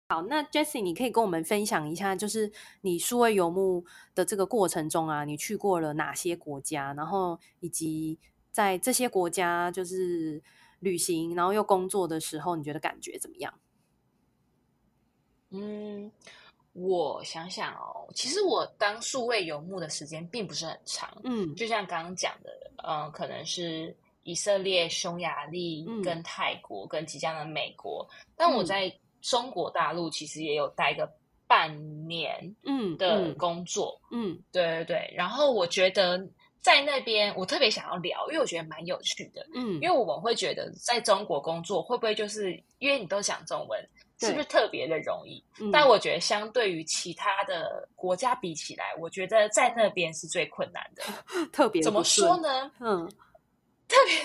[0.09, 3.85] 好，那 Jessie，你可以跟我们分享一下，就是你数位游牧
[4.15, 8.17] 的这个过程中啊，你去过了哪些国家，然后以及
[8.51, 10.41] 在这些国家就是
[10.79, 13.53] 旅行，然后又工作的时候，你觉得感觉怎么样？
[15.51, 16.11] 嗯，
[16.73, 23.95] 我想想哦，其实我当数位游牧的时间并不是很长，嗯，就像刚刚讲的，嗯、呃，可能是
[24.29, 28.93] 以色列、匈牙利跟泰国，嗯、跟即将的美国，但我在、嗯。
[29.21, 31.05] 中国大陆其实也有待个
[31.45, 31.69] 半
[32.07, 35.13] 年，嗯，的工作，嗯，嗯，对对对。
[35.13, 36.17] 然后我觉得
[36.61, 43.85] 在那边，我特别想要聊，因为我觉得蛮有趣的，嗯，因为我们会觉得在中国工作会不会就是因为你都讲中文，
[44.21, 45.43] 是不是特别的容易？
[45.69, 51.03] 但我觉得相对于其他的国家比起来，我觉得在那边是最困难的，
[51.51, 52.71] 特别怎么说呢？
[52.79, 53.11] 嗯，
[53.91, 54.15] 特别，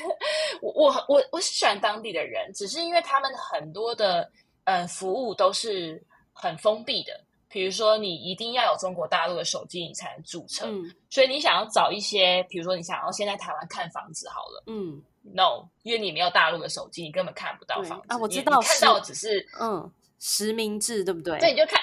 [0.61, 4.31] 我我我我是喜欢当地的人，只是因为他们很多的。
[4.66, 7.20] 嗯，服务都是很封闭的。
[7.50, 10.64] 比如说，你一定要有中国大陆的手机，你才能注册。
[10.66, 14.62] 嗯，所以你想要找一些，比如说你想要先在台湾看房子好了。
[14.68, 18.07] 嗯，no，因为你没有大陆的手机，你根本看不到房子。
[18.09, 21.38] 啊，我知道，看到的只是嗯实名制，对不对？
[21.38, 21.79] 对，你就看。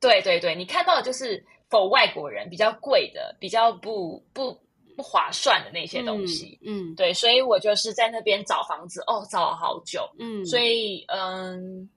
[0.00, 4.58] 对对对，你看到的就是否外国人比较贵的，比较不不。
[4.98, 11.88] 不划算的那些东西，嗯，嗯，对，所以我就是在那边找房子，哦，找了好久，嗯，所以，嗯。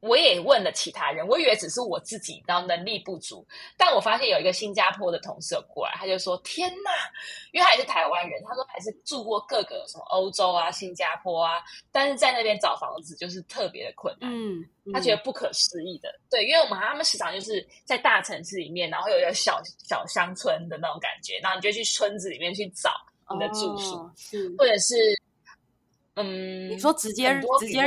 [0.00, 3.44] 我也问了其他人，我以为只是我自己，然后能力不足。
[3.76, 6.90] 但我发现有一个新加坡的同事有过来，他就说：“天呐！”
[7.52, 11.54] 因为他也是台湾人，他说还是住过各个什么欧洲啊、新加坡啊，
[11.90, 14.30] 但是在那边找房子就是特别的困难。
[14.30, 16.08] 嗯，嗯，他觉得不可思议的。
[16.30, 22.90] 对，因为我们他们时常就是在大城市里面，然后有一个小小乡村的那种感觉，然后你就去村子里面去找
[23.32, 24.12] 你的住宿，哦、
[24.58, 24.94] 或者是
[26.14, 27.82] 嗯，你说直接直接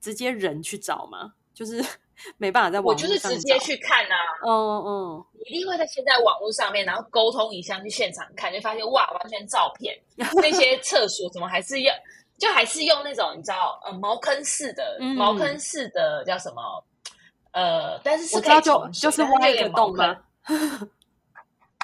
[0.00, 1.32] 直接人去找吗？
[1.54, 1.84] 就是
[2.38, 4.50] 没办法在网我就是直接去看啊，嗯
[4.84, 9.96] 嗯，一定会在现在网络上面，然后沟通一下去现场看，就发现哇，完全照片。
[10.16, 11.94] 那些厕所怎么还是要，
[12.38, 16.84] 就还是用那种你知道，呃，茅坑式的，嗯、茅坑式的叫什么？
[17.52, 20.16] 呃，但是是可以就就是挖一个洞吗？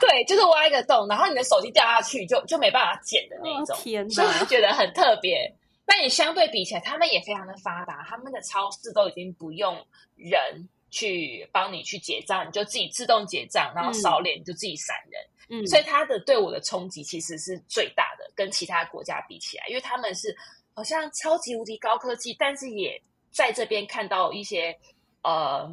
[0.01, 5.53] 对，就是挖一个洞，然后你的手机掉下去就就没办法捡的那种，哦、天哪，所以我觉得很特别。
[5.91, 9.75] 但你相对比起来，他们也非常的发达，他们的超市都已经不用
[10.17, 15.21] 人去帮你去结账，你就自己自动结账，然后扫脸你就自己闪人。
[15.49, 20.37] 嗯，所以他的对我的冲击其实是最大的，跟其他国家比起来，因为他们是
[20.75, 24.79] 好像超级无敌高科技，但是也在这边看到一些
[25.23, 25.67] 呃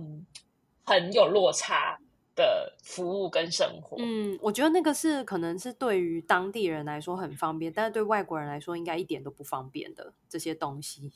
[0.85, 1.99] 很有落差
[2.35, 11.09] 的服务跟生活，嗯，我觉得那个是可能是对于当地人来说很方便，但是对外国人来说应该一点都不方便的这些东西。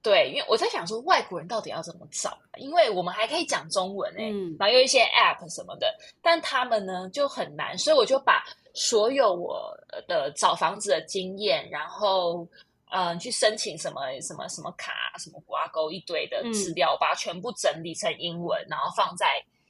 [0.00, 2.38] 对，因为我在想说，外国人到底要怎么找？
[2.56, 9.76] 因为我们还可以讲中文哎、欸，嗯、然后有一些 App 什么的，但他们呢就很难，所以我就把所有我
[10.06, 12.48] 的找房子的经验，然后
[12.90, 19.26] 嗯、呃，去申请什么什么什么卡、什么挂钩一堆的资料，嗯、把它全部整理成英文，然后放在。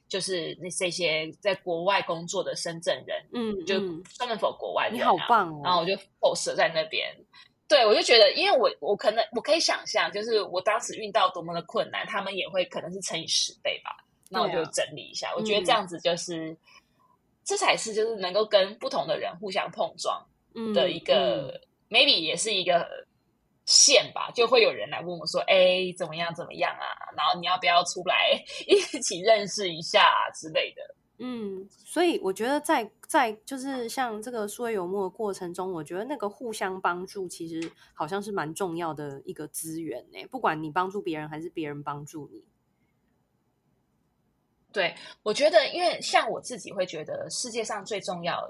[0.09, 3.79] 就是那这些在国外工作的深圳人，嗯，就
[4.17, 5.61] 专门 for 国外的人、啊，你好棒哦！
[5.63, 7.15] 然后我就 post 在那边，
[7.67, 13.95] 对我就觉得，因为我我可能我可以想象，就是我当时遇到多么的困难，他们也会可能是乘以十倍吧。
[14.29, 16.57] 那我就整理一下，啊、我觉得这样子就是，嗯、
[17.45, 20.25] 这才是就是能够跟不同的人互相碰撞
[20.73, 23.07] 的一个、嗯嗯、maybe 也是一个。
[23.69, 26.33] 线吧，就会有人来问我说：“哎，怎么样？
[26.33, 27.13] 怎么样啊？
[27.15, 28.31] 然后你要不要出来
[28.65, 30.81] 一起认识一下啊之类的？”
[31.21, 40.25] 嗯，所以我觉得在在就是像这个数位游牧的过程中，我觉得那个互相帮助其实好像是蛮重要的一个资源呢。
[40.31, 42.43] 不管你帮助别人还是别人帮助你，
[44.71, 48.49] 对，我觉得，因为像我自己会觉得，世界上最重要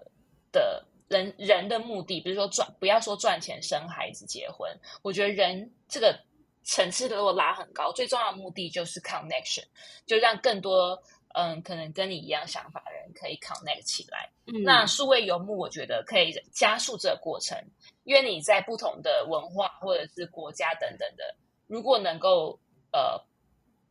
[0.52, 0.86] 的。
[1.10, 4.72] 人人的目的，比如说赚，不要说赚钱、生孩子、结婚。
[5.02, 6.18] 我觉得人这个
[6.64, 9.66] 层次如果拉很高，最重要的目的就是 connection，
[10.06, 10.98] 就让更多
[11.34, 14.30] 嗯，可能跟你一样想法的人可以 connect 起来。
[14.46, 17.58] 嗯、那数位游牧，我觉得可以加速这个过程，
[18.04, 21.36] 因为你在不同的文化或者是国家等等的，
[21.68, 22.60] 如果能够
[22.92, 23.20] 呃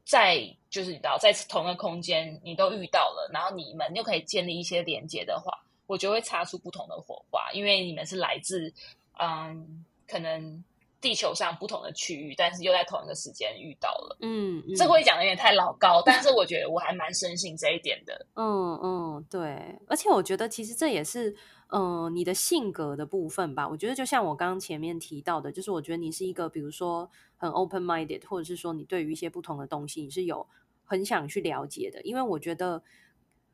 [0.05, 0.39] 在
[0.71, 5.53] 就是你知道在同一个空间你都遇到了，然后你们又可以建立一些连接的话，
[5.89, 8.73] 我就会擦出不同的火花，因为你们是来自
[9.21, 10.63] 嗯可能。
[11.01, 14.17] 地球上不同的区域，但是又在同一个时间遇到了。
[14.21, 18.27] 嗯，嗯，这会讲的有点太老高，但是我觉得我还蛮深信这一点的。
[18.35, 21.31] 嗯嗯，对，而且我觉得其实这也是
[21.69, 23.69] 嗯、呃、你的性格的部分吧。
[23.69, 30.45] 我觉得就像我刚刚前面提到的，就是我觉得你是一个，比如说很 open minded，或者是说你对于一些不同的东西你是有
[30.85, 32.83] 很想去了解的，因为我觉得。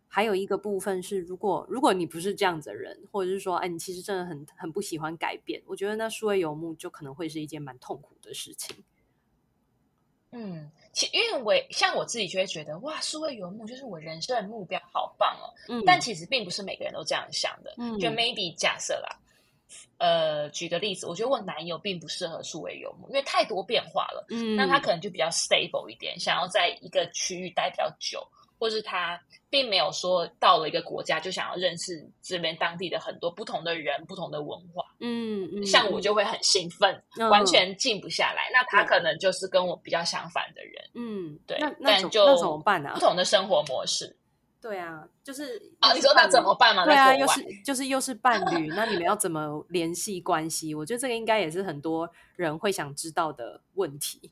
[0.09, 8.77] 还有一个部分是，如果如果你不是这样子的人，或者是说，哎，你其实真的很很不喜欢改变，我觉得那数位游牧就可能会是一件蛮痛苦的事情。
[10.31, 15.51] 嗯，其因为我像我自己就会觉得，哇，数位游牧就是我人生的目标，好棒哦。
[15.69, 17.75] 嗯，但其实并不是每个人都这样想的。
[17.79, 19.17] 嗯，就 maybe 假设啦，
[19.99, 24.27] 呃，举个例子，我觉得我男友并不适合数位游牧，因为太多变化了。
[24.29, 28.25] 嗯，那他可能就比较 stable 一点，想要在一个区域待比较久。
[28.65, 34.83] 或是他并没有说到了一个国家就想要认识这边当地的很多不同的人、不同的文化。
[35.01, 38.49] 嗯，嗯，像我就会很兴奋，嗯、完全静不下来。
[38.49, 40.91] 嗯、那他可能就是跟我比较相反的人。
[40.95, 41.59] 嗯，对。
[41.61, 42.93] 那那怎那怎么办呢？
[42.95, 44.17] 不同的生活模式。
[44.63, 46.87] 对啊，就是啊，你说那怎么办嘛？
[46.87, 50.75] 对啊，又是就是又是伴侣，那你们要怎么联系关系？
[50.75, 54.31] 我觉得这个应该也是很多人会想知道的问题。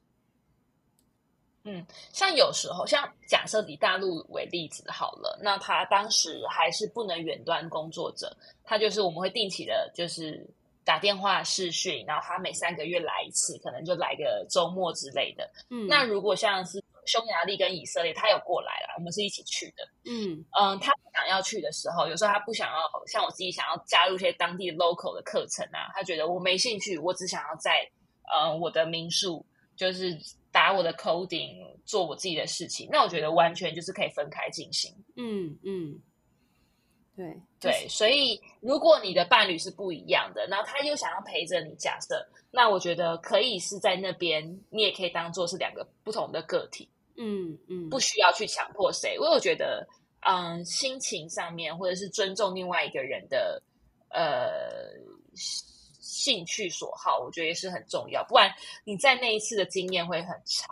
[1.64, 10.44] 嗯，像有时候，像假设以大陆为例子好了，那他当时还是不能远端工作者，他就是我们会定期的，就是
[10.84, 15.48] 打电话视讯，然后他每三个月来一次，可能就来个周末之类的。
[15.70, 19.86] 嗯，那如果像是匈牙利跟以色列，他有过来了，我们是一起去的。
[20.04, 27.88] 嗯嗯，他不想要去的时候，有时候他不想要，像我自己想要加入一些当地 local 的课程啊，他觉得我没兴趣，我只想要在
[28.36, 29.46] 嗯我的民宿
[29.76, 30.18] 就是。
[30.52, 34.94] 打我的 coding，做我自己的事情，那我觉得完全就是可以分开进行。
[35.16, 35.98] 嗯嗯，
[37.16, 46.88] 对对，所以如果你的伴侣是不一样的，然后他又想要陪着你，假设，那我觉得可以是在那边，你也可以当做是两个不同的个体。
[47.16, 49.86] 嗯嗯，不需要去强迫谁，因为我觉得，
[50.20, 53.62] 嗯，心情上面或者是尊重另外一个人的，
[54.10, 55.00] 呃。
[56.12, 58.52] 兴趣所好，我觉得也是很重要，不然
[58.84, 60.68] 你在那一次的经验会很差。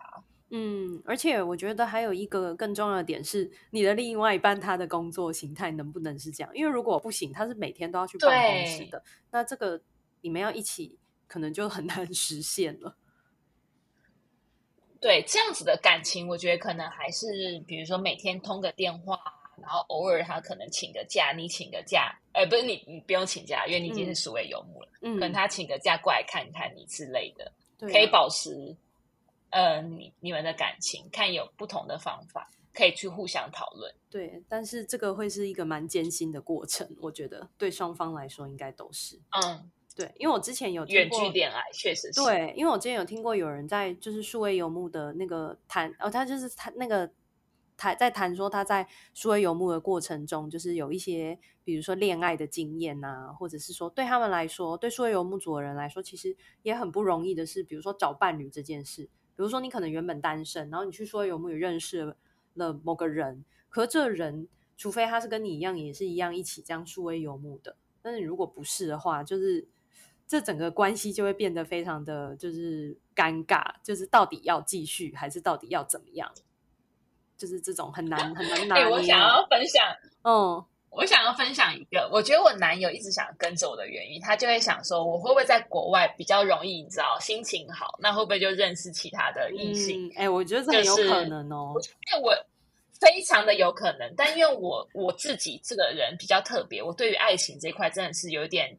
[0.51, 6.51] 嗯，而且我觉得还有一个更重要的点是，你的另外一半他的工作形态能不能是这样？
[6.55, 9.81] 因为如果不行，他是每天都要去办公室的，那这个
[10.21, 12.97] 你们要一起，可能就很难 实现了。
[15.01, 17.27] 对，这样子的感情，我觉得可能还是，
[17.67, 19.19] 比如说每天通个电话。
[19.61, 24.89] 然后偶尔他可能请个假，你请个假，呃，不是你，你不用请假，因为你已经是数位游牧了。
[25.03, 28.75] 嗯，可能他请个假过来看看你之类的，嗯、可以保持，
[29.51, 33.93] 呃，你你们的感情，看有不同的方法可以去互相讨论。
[34.11, 39.17] 对，但是这个会是一个蛮艰辛的过程，我觉得对双方来说应该都是。
[39.43, 42.23] 嗯，对，因为我之前有远距恋爱，确实是。
[42.23, 47.11] 对，因为我之前有听过有人在就是数位游牧的那个谈，哦，他就是他那个。
[47.81, 59.05] 他在谈说他在数位游牧的过程中，就是有一些，比如说恋爱的经验啊，或者是说对他们来说，对数位游牧族的人来说，其实也很不容易的是，比如说找伴侣这件事。
[59.35, 62.15] 比如说你可能原本单身，然后你去数位游牧也认识
[62.53, 69.67] 了某个人，可是这人除非他是跟你一样，也是一样一起这样数位游牧的，但是如果不是的话，就是
[70.27, 76.31] 这整个关系就会变得非常的就是尴尬，就是到底要继续还是到底要怎么样？
[77.41, 78.87] 就是这种很难很难拿 捏。
[78.87, 79.83] 我想要分享，
[80.25, 90.07] 嗯，我想要分享一个，我觉得我男友一直想跟着我的原因，他就会想说，我会不会在国外比较容易，你知道，心情好，那会不会就认识其他的异性？
[90.11, 91.73] 哎、嗯欸，我觉得这很有可能哦，
[92.13, 92.37] 因为我
[93.01, 98.77] 非常的有可能，但因为我我自己这个人比较特别，我对于爱情这一块真的是有一点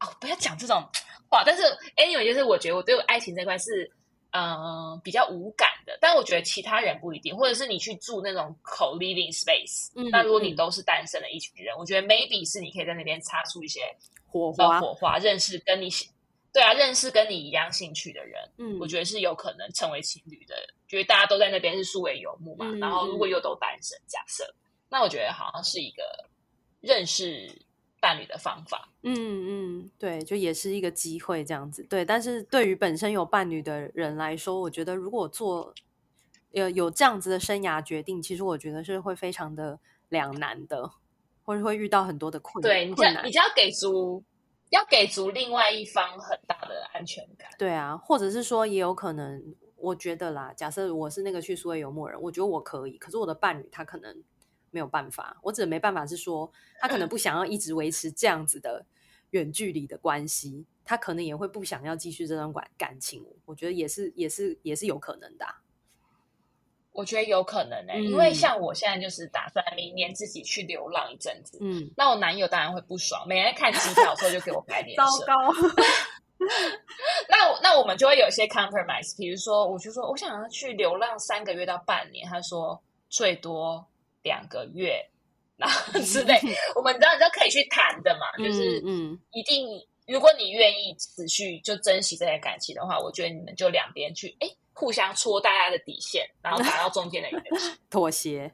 [0.00, 0.86] 哦，不要讲这种
[1.30, 1.62] 话，但是
[1.96, 3.90] anyway，就是我觉得我对爱情这块是。
[4.32, 13.80] 嗯，比较无感的，但我觉得其他人不一定，或者是你去住那种 co-living space，嗯，那如果你都是单身的一群人，嗯，我觉得 maybe 是你可以在那边擦出一些
[14.26, 15.90] 火花，火花，认识跟你，
[16.50, 20.54] 对啊，认识跟你一样兴趣的人，嗯，我觉得是有可能成为情侣的，
[20.88, 24.44] 觉得大家都在那边是素未游牧嘛，嗯，然后如果又都单身，假设，
[24.88, 26.02] 那我觉得好像是一个
[26.80, 27.50] 认识。
[28.02, 29.14] 伴侣的方法，嗯
[29.78, 32.04] 嗯，对，就也是一个机会这样子，对。
[32.04, 35.72] 但是对于本身有伴侣的人来说，我觉得如果做
[36.50, 39.78] 有有这样子的生涯决定，其实我觉得是会非常的
[40.08, 40.90] 两难的，
[41.44, 42.68] 或者会遇到很多的困难。
[42.68, 44.24] 对，你就你就要给足，
[44.70, 47.48] 要给足另外一方很大的安全感。
[47.56, 54.22] 对啊，或者是说，也有可能我觉得啦，假设我是那个去苏维游牧人，我觉得我可以，可是我的伴侣他可能
[54.72, 55.36] 没有办法。
[55.40, 56.50] 我只没办法是说，
[56.80, 58.84] 他可能不想要一直维持这样子的
[59.30, 63.24] 远距离的关系，他可能也会不想要继续这段感感情。
[63.44, 65.54] 我觉得也是，也是，也是有可能的啊。
[66.92, 71.56] 我觉得有可能呢、欸，嗯、因为像我现在就是打算明年自己去流浪一阵子。
[71.62, 75.24] 嗯，那我男友当然会不爽，每天看机票的时候就给我摆脸 色。
[75.24, 75.54] 糟糕。
[77.30, 83.86] 那那我们就会有一些 compromise，比如说，我就说我想要去流浪三个月到半年，他说最多
[84.22, 85.04] 两个月，
[85.56, 86.38] 然后之类，
[86.74, 89.68] 我们知道你都可以去谈的嘛，就是嗯，一定，
[90.06, 94.48] 如果你愿意持续就珍惜这些感情的话，我觉得你们就两边去，哎。
[94.74, 97.40] 互相戳大家的底线，然后达到中间的一个
[97.90, 98.50] 妥协。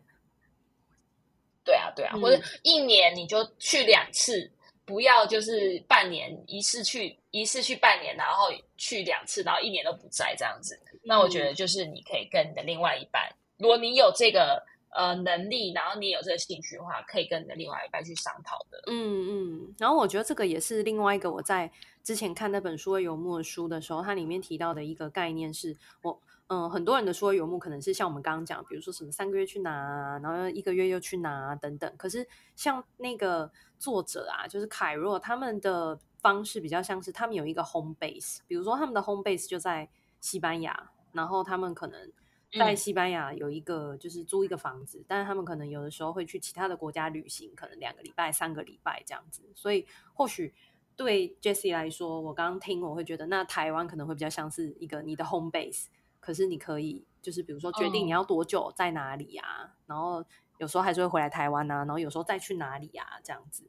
[1.65, 4.51] 对啊，对啊，嗯、或者一年你就去两次，
[4.85, 10.75] 不要就是半年一次去，一次去半年，然后去两次，然后一年都不在这样子。
[10.93, 14.61] 嗯、那我觉得就是你可以跟你的另外一半，如果你有这个
[14.91, 18.83] 呃能力，然后你有这个兴趣的话，可以跟你的另外一半去商讨的。
[18.87, 21.71] 嗯嗯，然后我觉得这个也是另外一个我在。
[22.05, 31.95] 之前看那本书游牧的书的时候，它里面提到的一个概念是我，嗯、很多人的数位游牧可能是像我们刚刚讲，比如说什么三个月去哪，然后一个月又去哪等等。
[31.99, 32.27] 可是
[32.57, 39.87] 像那个作者啊，就是凯若，他们的方式比较像是他们有一个 home base，比如说他们的 home base 就在
[40.19, 42.11] 西班牙，然后他们可能
[42.53, 50.55] 在西班牙有一个就是租一个房子，嗯、但是他们可能有的时候会去其他的国家旅行，可能两个礼拜、三个礼拜这样子，所以或许。
[50.99, 55.87] 对 Jessie 来说，我刚刚听我会觉得，那台湾可能会比较像是一个你的 home base，
[56.19, 59.71] 可是你可以就是比如说决定你要多久在哪里啊，oh.
[59.87, 60.25] 然后
[60.59, 63.63] 有时候还是会回来台湾啊，然后有时候再去哪里啊，这样子，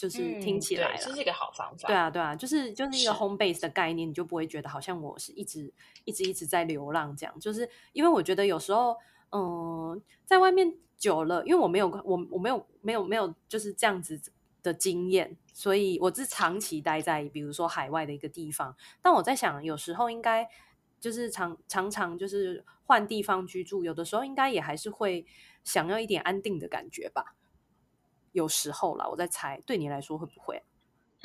[0.00, 1.86] 就是听起来、嗯、这是一个好方法。
[1.86, 5.70] 对啊，对啊，就是就是一个 home base 的概念，你就不会觉得好像我是一直
[6.04, 8.96] 一直一直在流浪这样，就是因为我觉得有时候
[9.32, 14.18] 嗯，在外面久了，因为我没有我我没有没有没有就是这样子。
[14.62, 18.76] 的经验，所以我是长期待在比如说海外的一个地方。
[19.00, 20.46] 但我在想，有时候应该
[21.00, 25.24] 就是常常常就是换地方居住，有的时候应该也还是会
[25.64, 27.34] 想要一点安定的感觉吧。
[28.32, 30.60] 有时候啦，我在猜，对你来说会不会？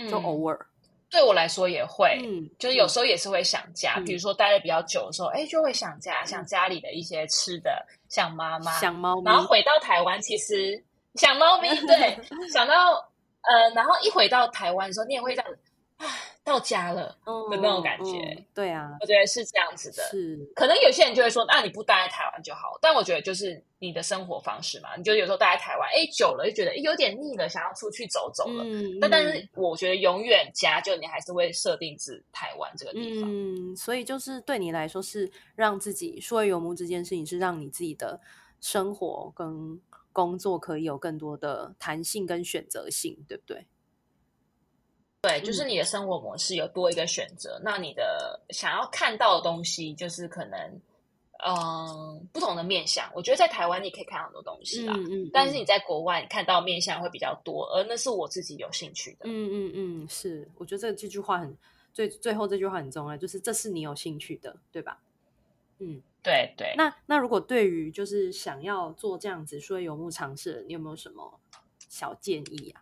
[0.09, 3.95] 就偶尔、嗯，对我来说也会，嗯，就是有时候也是会想家。
[3.97, 9.31] 嗯、比如说待的比较久的时候，哎、欸，就会想家，想家里的一些吃的，想妈妈，想猫咪。
[9.31, 10.83] 然后回到台湾，其实
[11.15, 12.19] 想猫咪，对，
[12.51, 13.09] 想到。
[13.47, 15.51] 呃，然后一回到台湾的时候，你也会这样，
[15.97, 16.05] 啊，
[16.43, 17.07] 到家了
[17.49, 18.17] 的那种感觉。
[18.17, 20.03] 嗯嗯、对啊，我觉得是这样子的。
[20.09, 22.77] 是，可能有些人就会说，那你不待在台湾就好。
[22.81, 28.63] 但我觉得就是你的生活方式嘛，你就有时候待在台湾，哎，久了就觉得有点腻了，想要出去走走了。
[28.65, 33.29] 嗯，但但是我觉得永远家就你还是会设定是台湾这个地方。
[33.31, 38.19] 嗯，所以就是对你来说是让自己数位游牧这件事情是让你自己的
[38.59, 39.79] 生活跟。
[40.15, 43.65] 工作可以有更多的弹性跟选择性，对不对？
[45.27, 50.59] 对，就是你的生活模式有多一个选择，嗯、那你的想要看到的东西就是可能，
[51.45, 53.09] 嗯，不同的面向。
[53.15, 59.19] 我觉得在台湾你可以看很多东西啦，嗯但是你在国外你看到面向会比较多，而那是我自己有兴趣的。
[59.23, 61.57] 嗯嗯嗯，是，我觉得这这句话很
[61.93, 64.99] 最最后这句话很重要，就是这是你有兴趣的，对吧？
[65.79, 66.01] 嗯。
[66.25, 71.39] 对对，那那如果对于就是想要做这样子数位游牧尝试，你有没有什么
[71.87, 72.81] 小建议啊？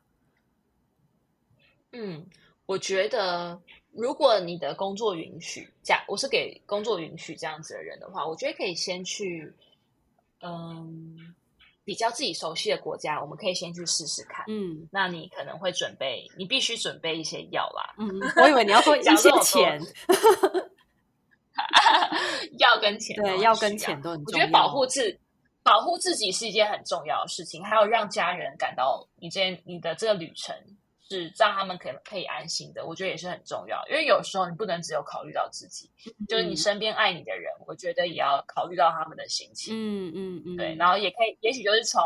[1.94, 2.26] 嗯，
[2.66, 9.54] 我觉得如果你的工作允许，假我是给工作允许这样子的人的话，我觉得可以先去，
[10.42, 11.36] 嗯，
[11.84, 14.44] 比较自己熟悉的国家，我们可以先去试试看。
[14.48, 17.96] 嗯，那你可能会准备，你必须准备一些药啦。
[17.98, 19.80] 嗯，我以为你要说一些钱。
[22.58, 24.40] 药跟钱对，药跟钱都很重要。
[24.40, 25.20] 我觉得保护自
[25.62, 30.56] 保护自己是一件很重要的事情，还有让家人感到你这你的这个旅程
[31.18, 33.84] 是让他们可以可以安心的，我觉得也是很重要。
[33.90, 39.74] 因为有时候你不能只有考虑到自己，嗯、就是你身边爱你的人，我觉得也要考虑到他们的心情。
[39.76, 40.76] 嗯嗯嗯，对。
[40.76, 42.02] 然后也可以，也许就是从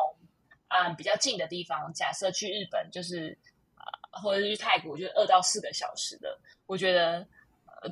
[0.67, 3.37] 嗯比较近的地方，假设去日本，就是
[3.75, 7.25] 呃或者是去泰国，就是二到四个小时的，我觉得。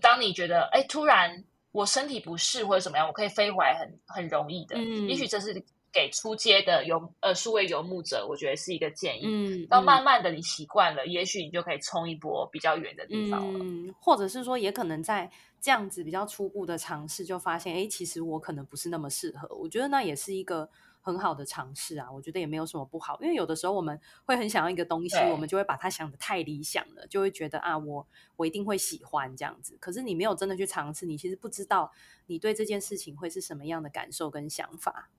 [0.02, 4.76] 当你觉得哎，突然我身体不适或者怎么样，我可以飞回来很很容易的。
[4.76, 5.54] 嗯，也许这是
[5.96, 9.26] 给出街的游呃数位游牧者，我觉得是一个建议。
[9.26, 13.60] 嗯，到慢慢的你习惯了，也许你就可以冲一波比较远的地方了。
[13.64, 15.32] 嗯，或者是说，也可能在
[15.62, 19.48] 这样子比较初步的尝试，就发现哎，其实我可能不是那么适合。
[19.56, 20.70] 我觉得那也是一个
[21.00, 23.18] 很好的尝试啊，我觉得也没有什么不好。
[23.22, 29.78] 因为有的时候我们会很想要一个东西，我们就会把它想的太理想了，就会觉得啊，我我一定会喜欢这样子。
[29.80, 31.90] 可是你没有真的去尝试，你其实不知道
[32.26, 35.10] 你对这件事情会是什么样的感受跟想法。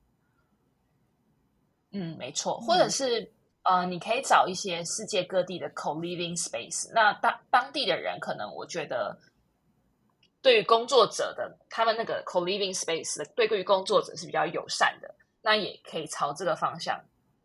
[1.98, 3.20] 嗯，没错，或者是、
[3.62, 9.18] 嗯、呃，你可以找一些世界各地的 co-living space，那当当地的人可能我觉得。
[10.42, 16.96] 对于工作者的，他们那个 co-living space 的，对于工作者是比较友善的，那也可以朝这个方向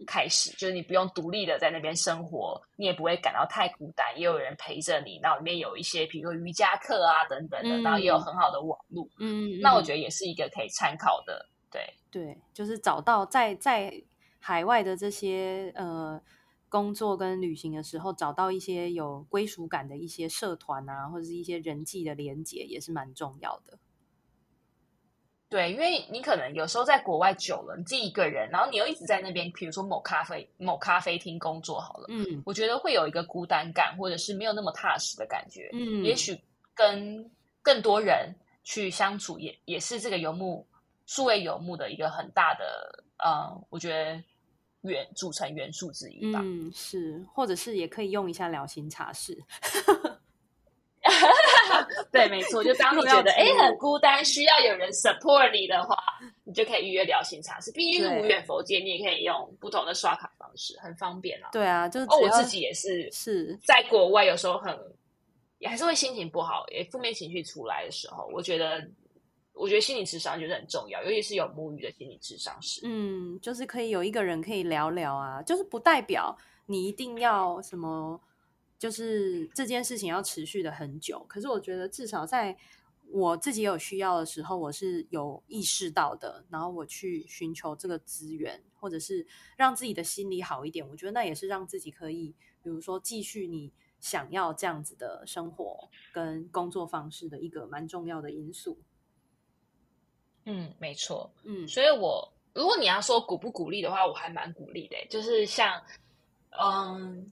[0.05, 11.81] 开始，就是你不用独立的在那边生活，你也不会感到太孤单，也有人陪着你，然后里面有一些，比如说瑜伽课啊等等的，嗯、然后也有很好的网络，嗯，那我觉得也是一个可以参考的，对。
[12.11, 13.91] 对，就是找到在在
[14.41, 16.21] 海外的这些呃。
[16.71, 23.77] 工作跟旅行的时候，找到一些有归属感的一些社团啊，或者是一些人际的连结，也是蛮重要的。
[25.49, 35.69] 对，因为你可能有时候在国外久了，你自己一个人，然后你又一直在那边，比如说某咖啡、某咖啡厅工作好了，嗯，我觉得会有一个孤单感，或者是没有那么踏实的感觉。
[35.73, 36.39] 嗯，也许
[36.73, 37.29] 跟
[37.61, 38.33] 更多人
[38.63, 40.65] 去相处也，也也是这个游牧
[41.05, 44.23] 数位游牧的一个很大的，呃，我觉得。
[44.89, 49.38] 元组成元素之一吧，嗯，是，或者是也可以用一下疗心茶室，
[52.11, 55.95] 对，没错，就当你觉得 哎很孤单，需要有人 support 你的话，
[56.43, 57.71] 你就可以预约疗心茶室。
[57.71, 61.49] 毕竟是无远佛界，你也可以用不同的刷卡方式，很方便啊。
[61.51, 64.75] 对啊，就是哦，我自己也是是在国外，有时候很
[65.59, 68.84] 也还是会心情不好，也负面情绪出来的时候，我觉得。
[69.53, 72.81] 我觉得心理智商就是很重要，尤其是有母语的心理智商是。
[72.83, 76.35] 嗯，就是可以有一个人可以聊聊啊，就是不代表
[76.65, 78.19] 你一定要什么，
[78.79, 81.23] 就是这件事情要持续的很久。
[81.27, 82.57] 可是我觉得至少在
[83.09, 89.27] 我自己有需要的时候，我是有意识到的，然后我去寻求这个资源，或者是
[89.57, 90.87] 让自己的心理好一点。
[90.89, 92.33] 我觉得那也是让自己可以，
[92.63, 98.79] 比如说继续你想要这样子的生活跟工作方式的一个蛮重要的因素。
[100.45, 105.81] 嗯，没错，嗯，所以我如果你要说鼓不鼓励的话，我还蛮鼓励的，就是像，
[106.61, 107.25] 嗯，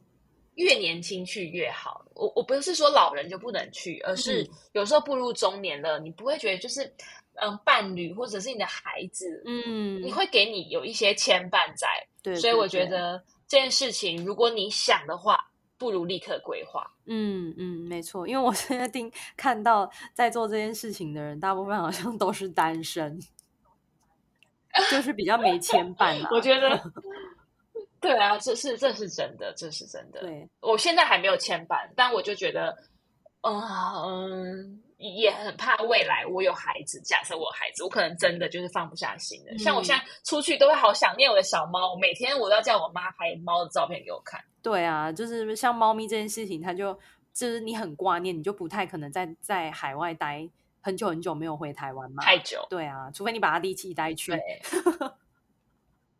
[0.55, 2.05] 越年轻去越好。
[2.13, 6.93] 我我不是说老人就不能去，而是有时候步入中年了，你不会觉得就是，
[7.35, 11.87] 嗯，伴侣或者是你的孩子，嗯，你会给你有一些牵绊在，
[12.21, 15.48] 对，所以我觉得这件事情，如果你想的话。
[15.79, 16.85] 不如立刻规划。
[17.05, 23.19] 嗯嗯，没错，因为我现在听看到在做这件事情的人，大部分好像都是单身，
[24.91, 26.29] 就是比较没牵绊、啊。
[26.31, 26.79] 我觉得，
[27.99, 30.19] 对啊，这是这是真的，这是真的。
[30.19, 32.77] 对，我现在还没有牵绊，但我就觉得，
[33.41, 34.81] 嗯。
[35.01, 39.51] 也很怕未来我有孩子，假设我有孩子，我可能真的就是放不下心的。
[39.53, 44.43] 嗯、像我现在出去都会好想念我的小猫，每天我都要叫我妈拍猫的照片给我看。
[44.61, 46.93] 对啊，就是像猫咪这件事情，它就
[47.33, 50.45] 就是你很挂念，你就不太可能在在海外待
[50.81, 52.21] 很久很久没有回台湾嘛。
[52.21, 52.67] 太久。
[52.69, 54.33] 对啊，除非你把它一起带去。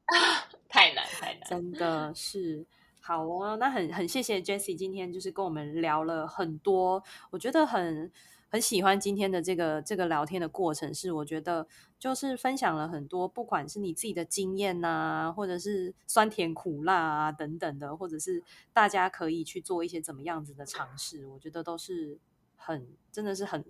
[0.69, 2.65] 太难太难，真的是。
[3.09, 8.11] 好哦，那很很谢谢 Jessie 今天就是跟我们聊了很多，我觉得很。
[8.51, 11.67] 很喜欢今天的这个这个聊天的过程，是我觉得
[11.99, 18.43] 就是分享了很多，不管是你自己的经验呐，或者是酸甜苦辣啊等等的，或者是
[18.73, 22.17] 大家可以去做一些怎么样子的尝试，我觉得都是
[22.55, 23.63] 很真的是很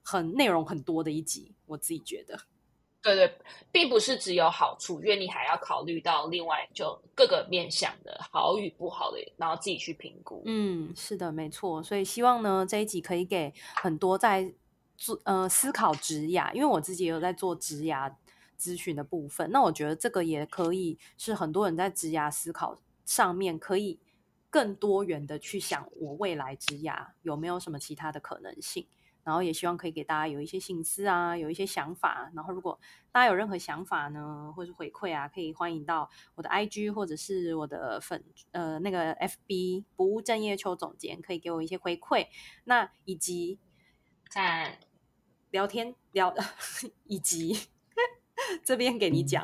[0.00, 2.38] 很内容很多的一集，我自己觉得。
[3.04, 3.38] 对对，
[3.70, 10.42] 并不是只有好处，因为你还要考虑到另外就各个面向的好与不好的，然后自己去评估。
[10.46, 11.82] 嗯，是的，没错。
[11.82, 14.54] 所以希望呢，这一集可以给很多在
[14.96, 18.10] 做呃思考职涯，因为我自己也有在做职涯
[18.58, 19.50] 咨询的部分。
[19.50, 24.00] 那我觉得这个也可以是很多人在职涯思考上面可以
[24.48, 28.86] 更多元的去想，我未来职涯有没有什么其他的可能性。
[29.24, 32.30] 然后也希望可以给大家有一些心思啊，有一些想法。
[32.34, 32.78] 然后如果
[33.10, 38.22] 大家有任何想法呢，或是回馈啊，可以欢迎到我的 IG 或者是我的粉
[38.52, 42.26] 呃那个 FB 不务正业邱总监，可以给我一些回馈。
[42.64, 43.58] 那以及
[44.28, 44.78] 在
[45.50, 46.34] 聊天聊
[47.04, 47.56] 以及
[48.62, 49.42] 这边给你讲，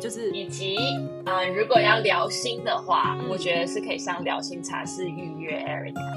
[0.00, 0.76] 就是以及
[1.24, 5.64] 啊、呃，如果要聊心的话，我觉得是可以上聊心茶室预约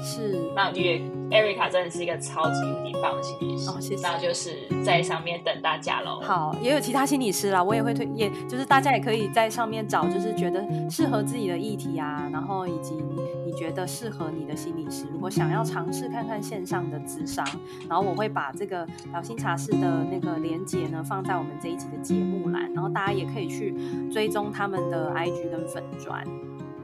[0.04, 1.21] 是那预约。
[1.32, 4.06] Erica 真的是一个超级无敌棒的心理师哦，谢谢。
[4.06, 6.20] 那就是在上面等大家喽。
[6.20, 13.16] 好，也有其他心理师啦，我也会推，也就是大家也可以在上面找，就是觉得适合自己的议题啊，然后以及你
[13.46, 17.46] 你觉得适合你的心理师，如果想要尝试看看线上的咨商，
[17.88, 23.74] 然后我会把这个疗心茶室的那个连接呢放在我们这一集的节目栏，然后大家也可以去
[24.12, 26.22] 追踪他们的 IG 跟粉砖，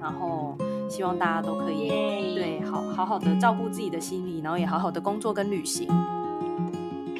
[0.01, 0.57] 然后。
[0.89, 1.89] 希望大家都可以
[2.34, 5.89] 对好好好的照顾自己的心理，然后也好好的工作跟旅行。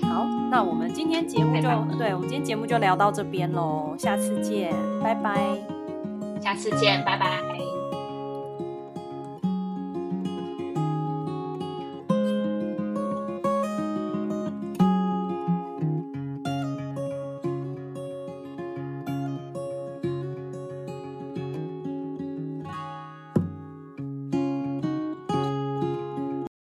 [0.02, 5.38] 好，那我们今天节目就对，我们今天节目就聊到这边喽，下次见，拜拜。
[6.40, 7.67] 下次见，拜拜。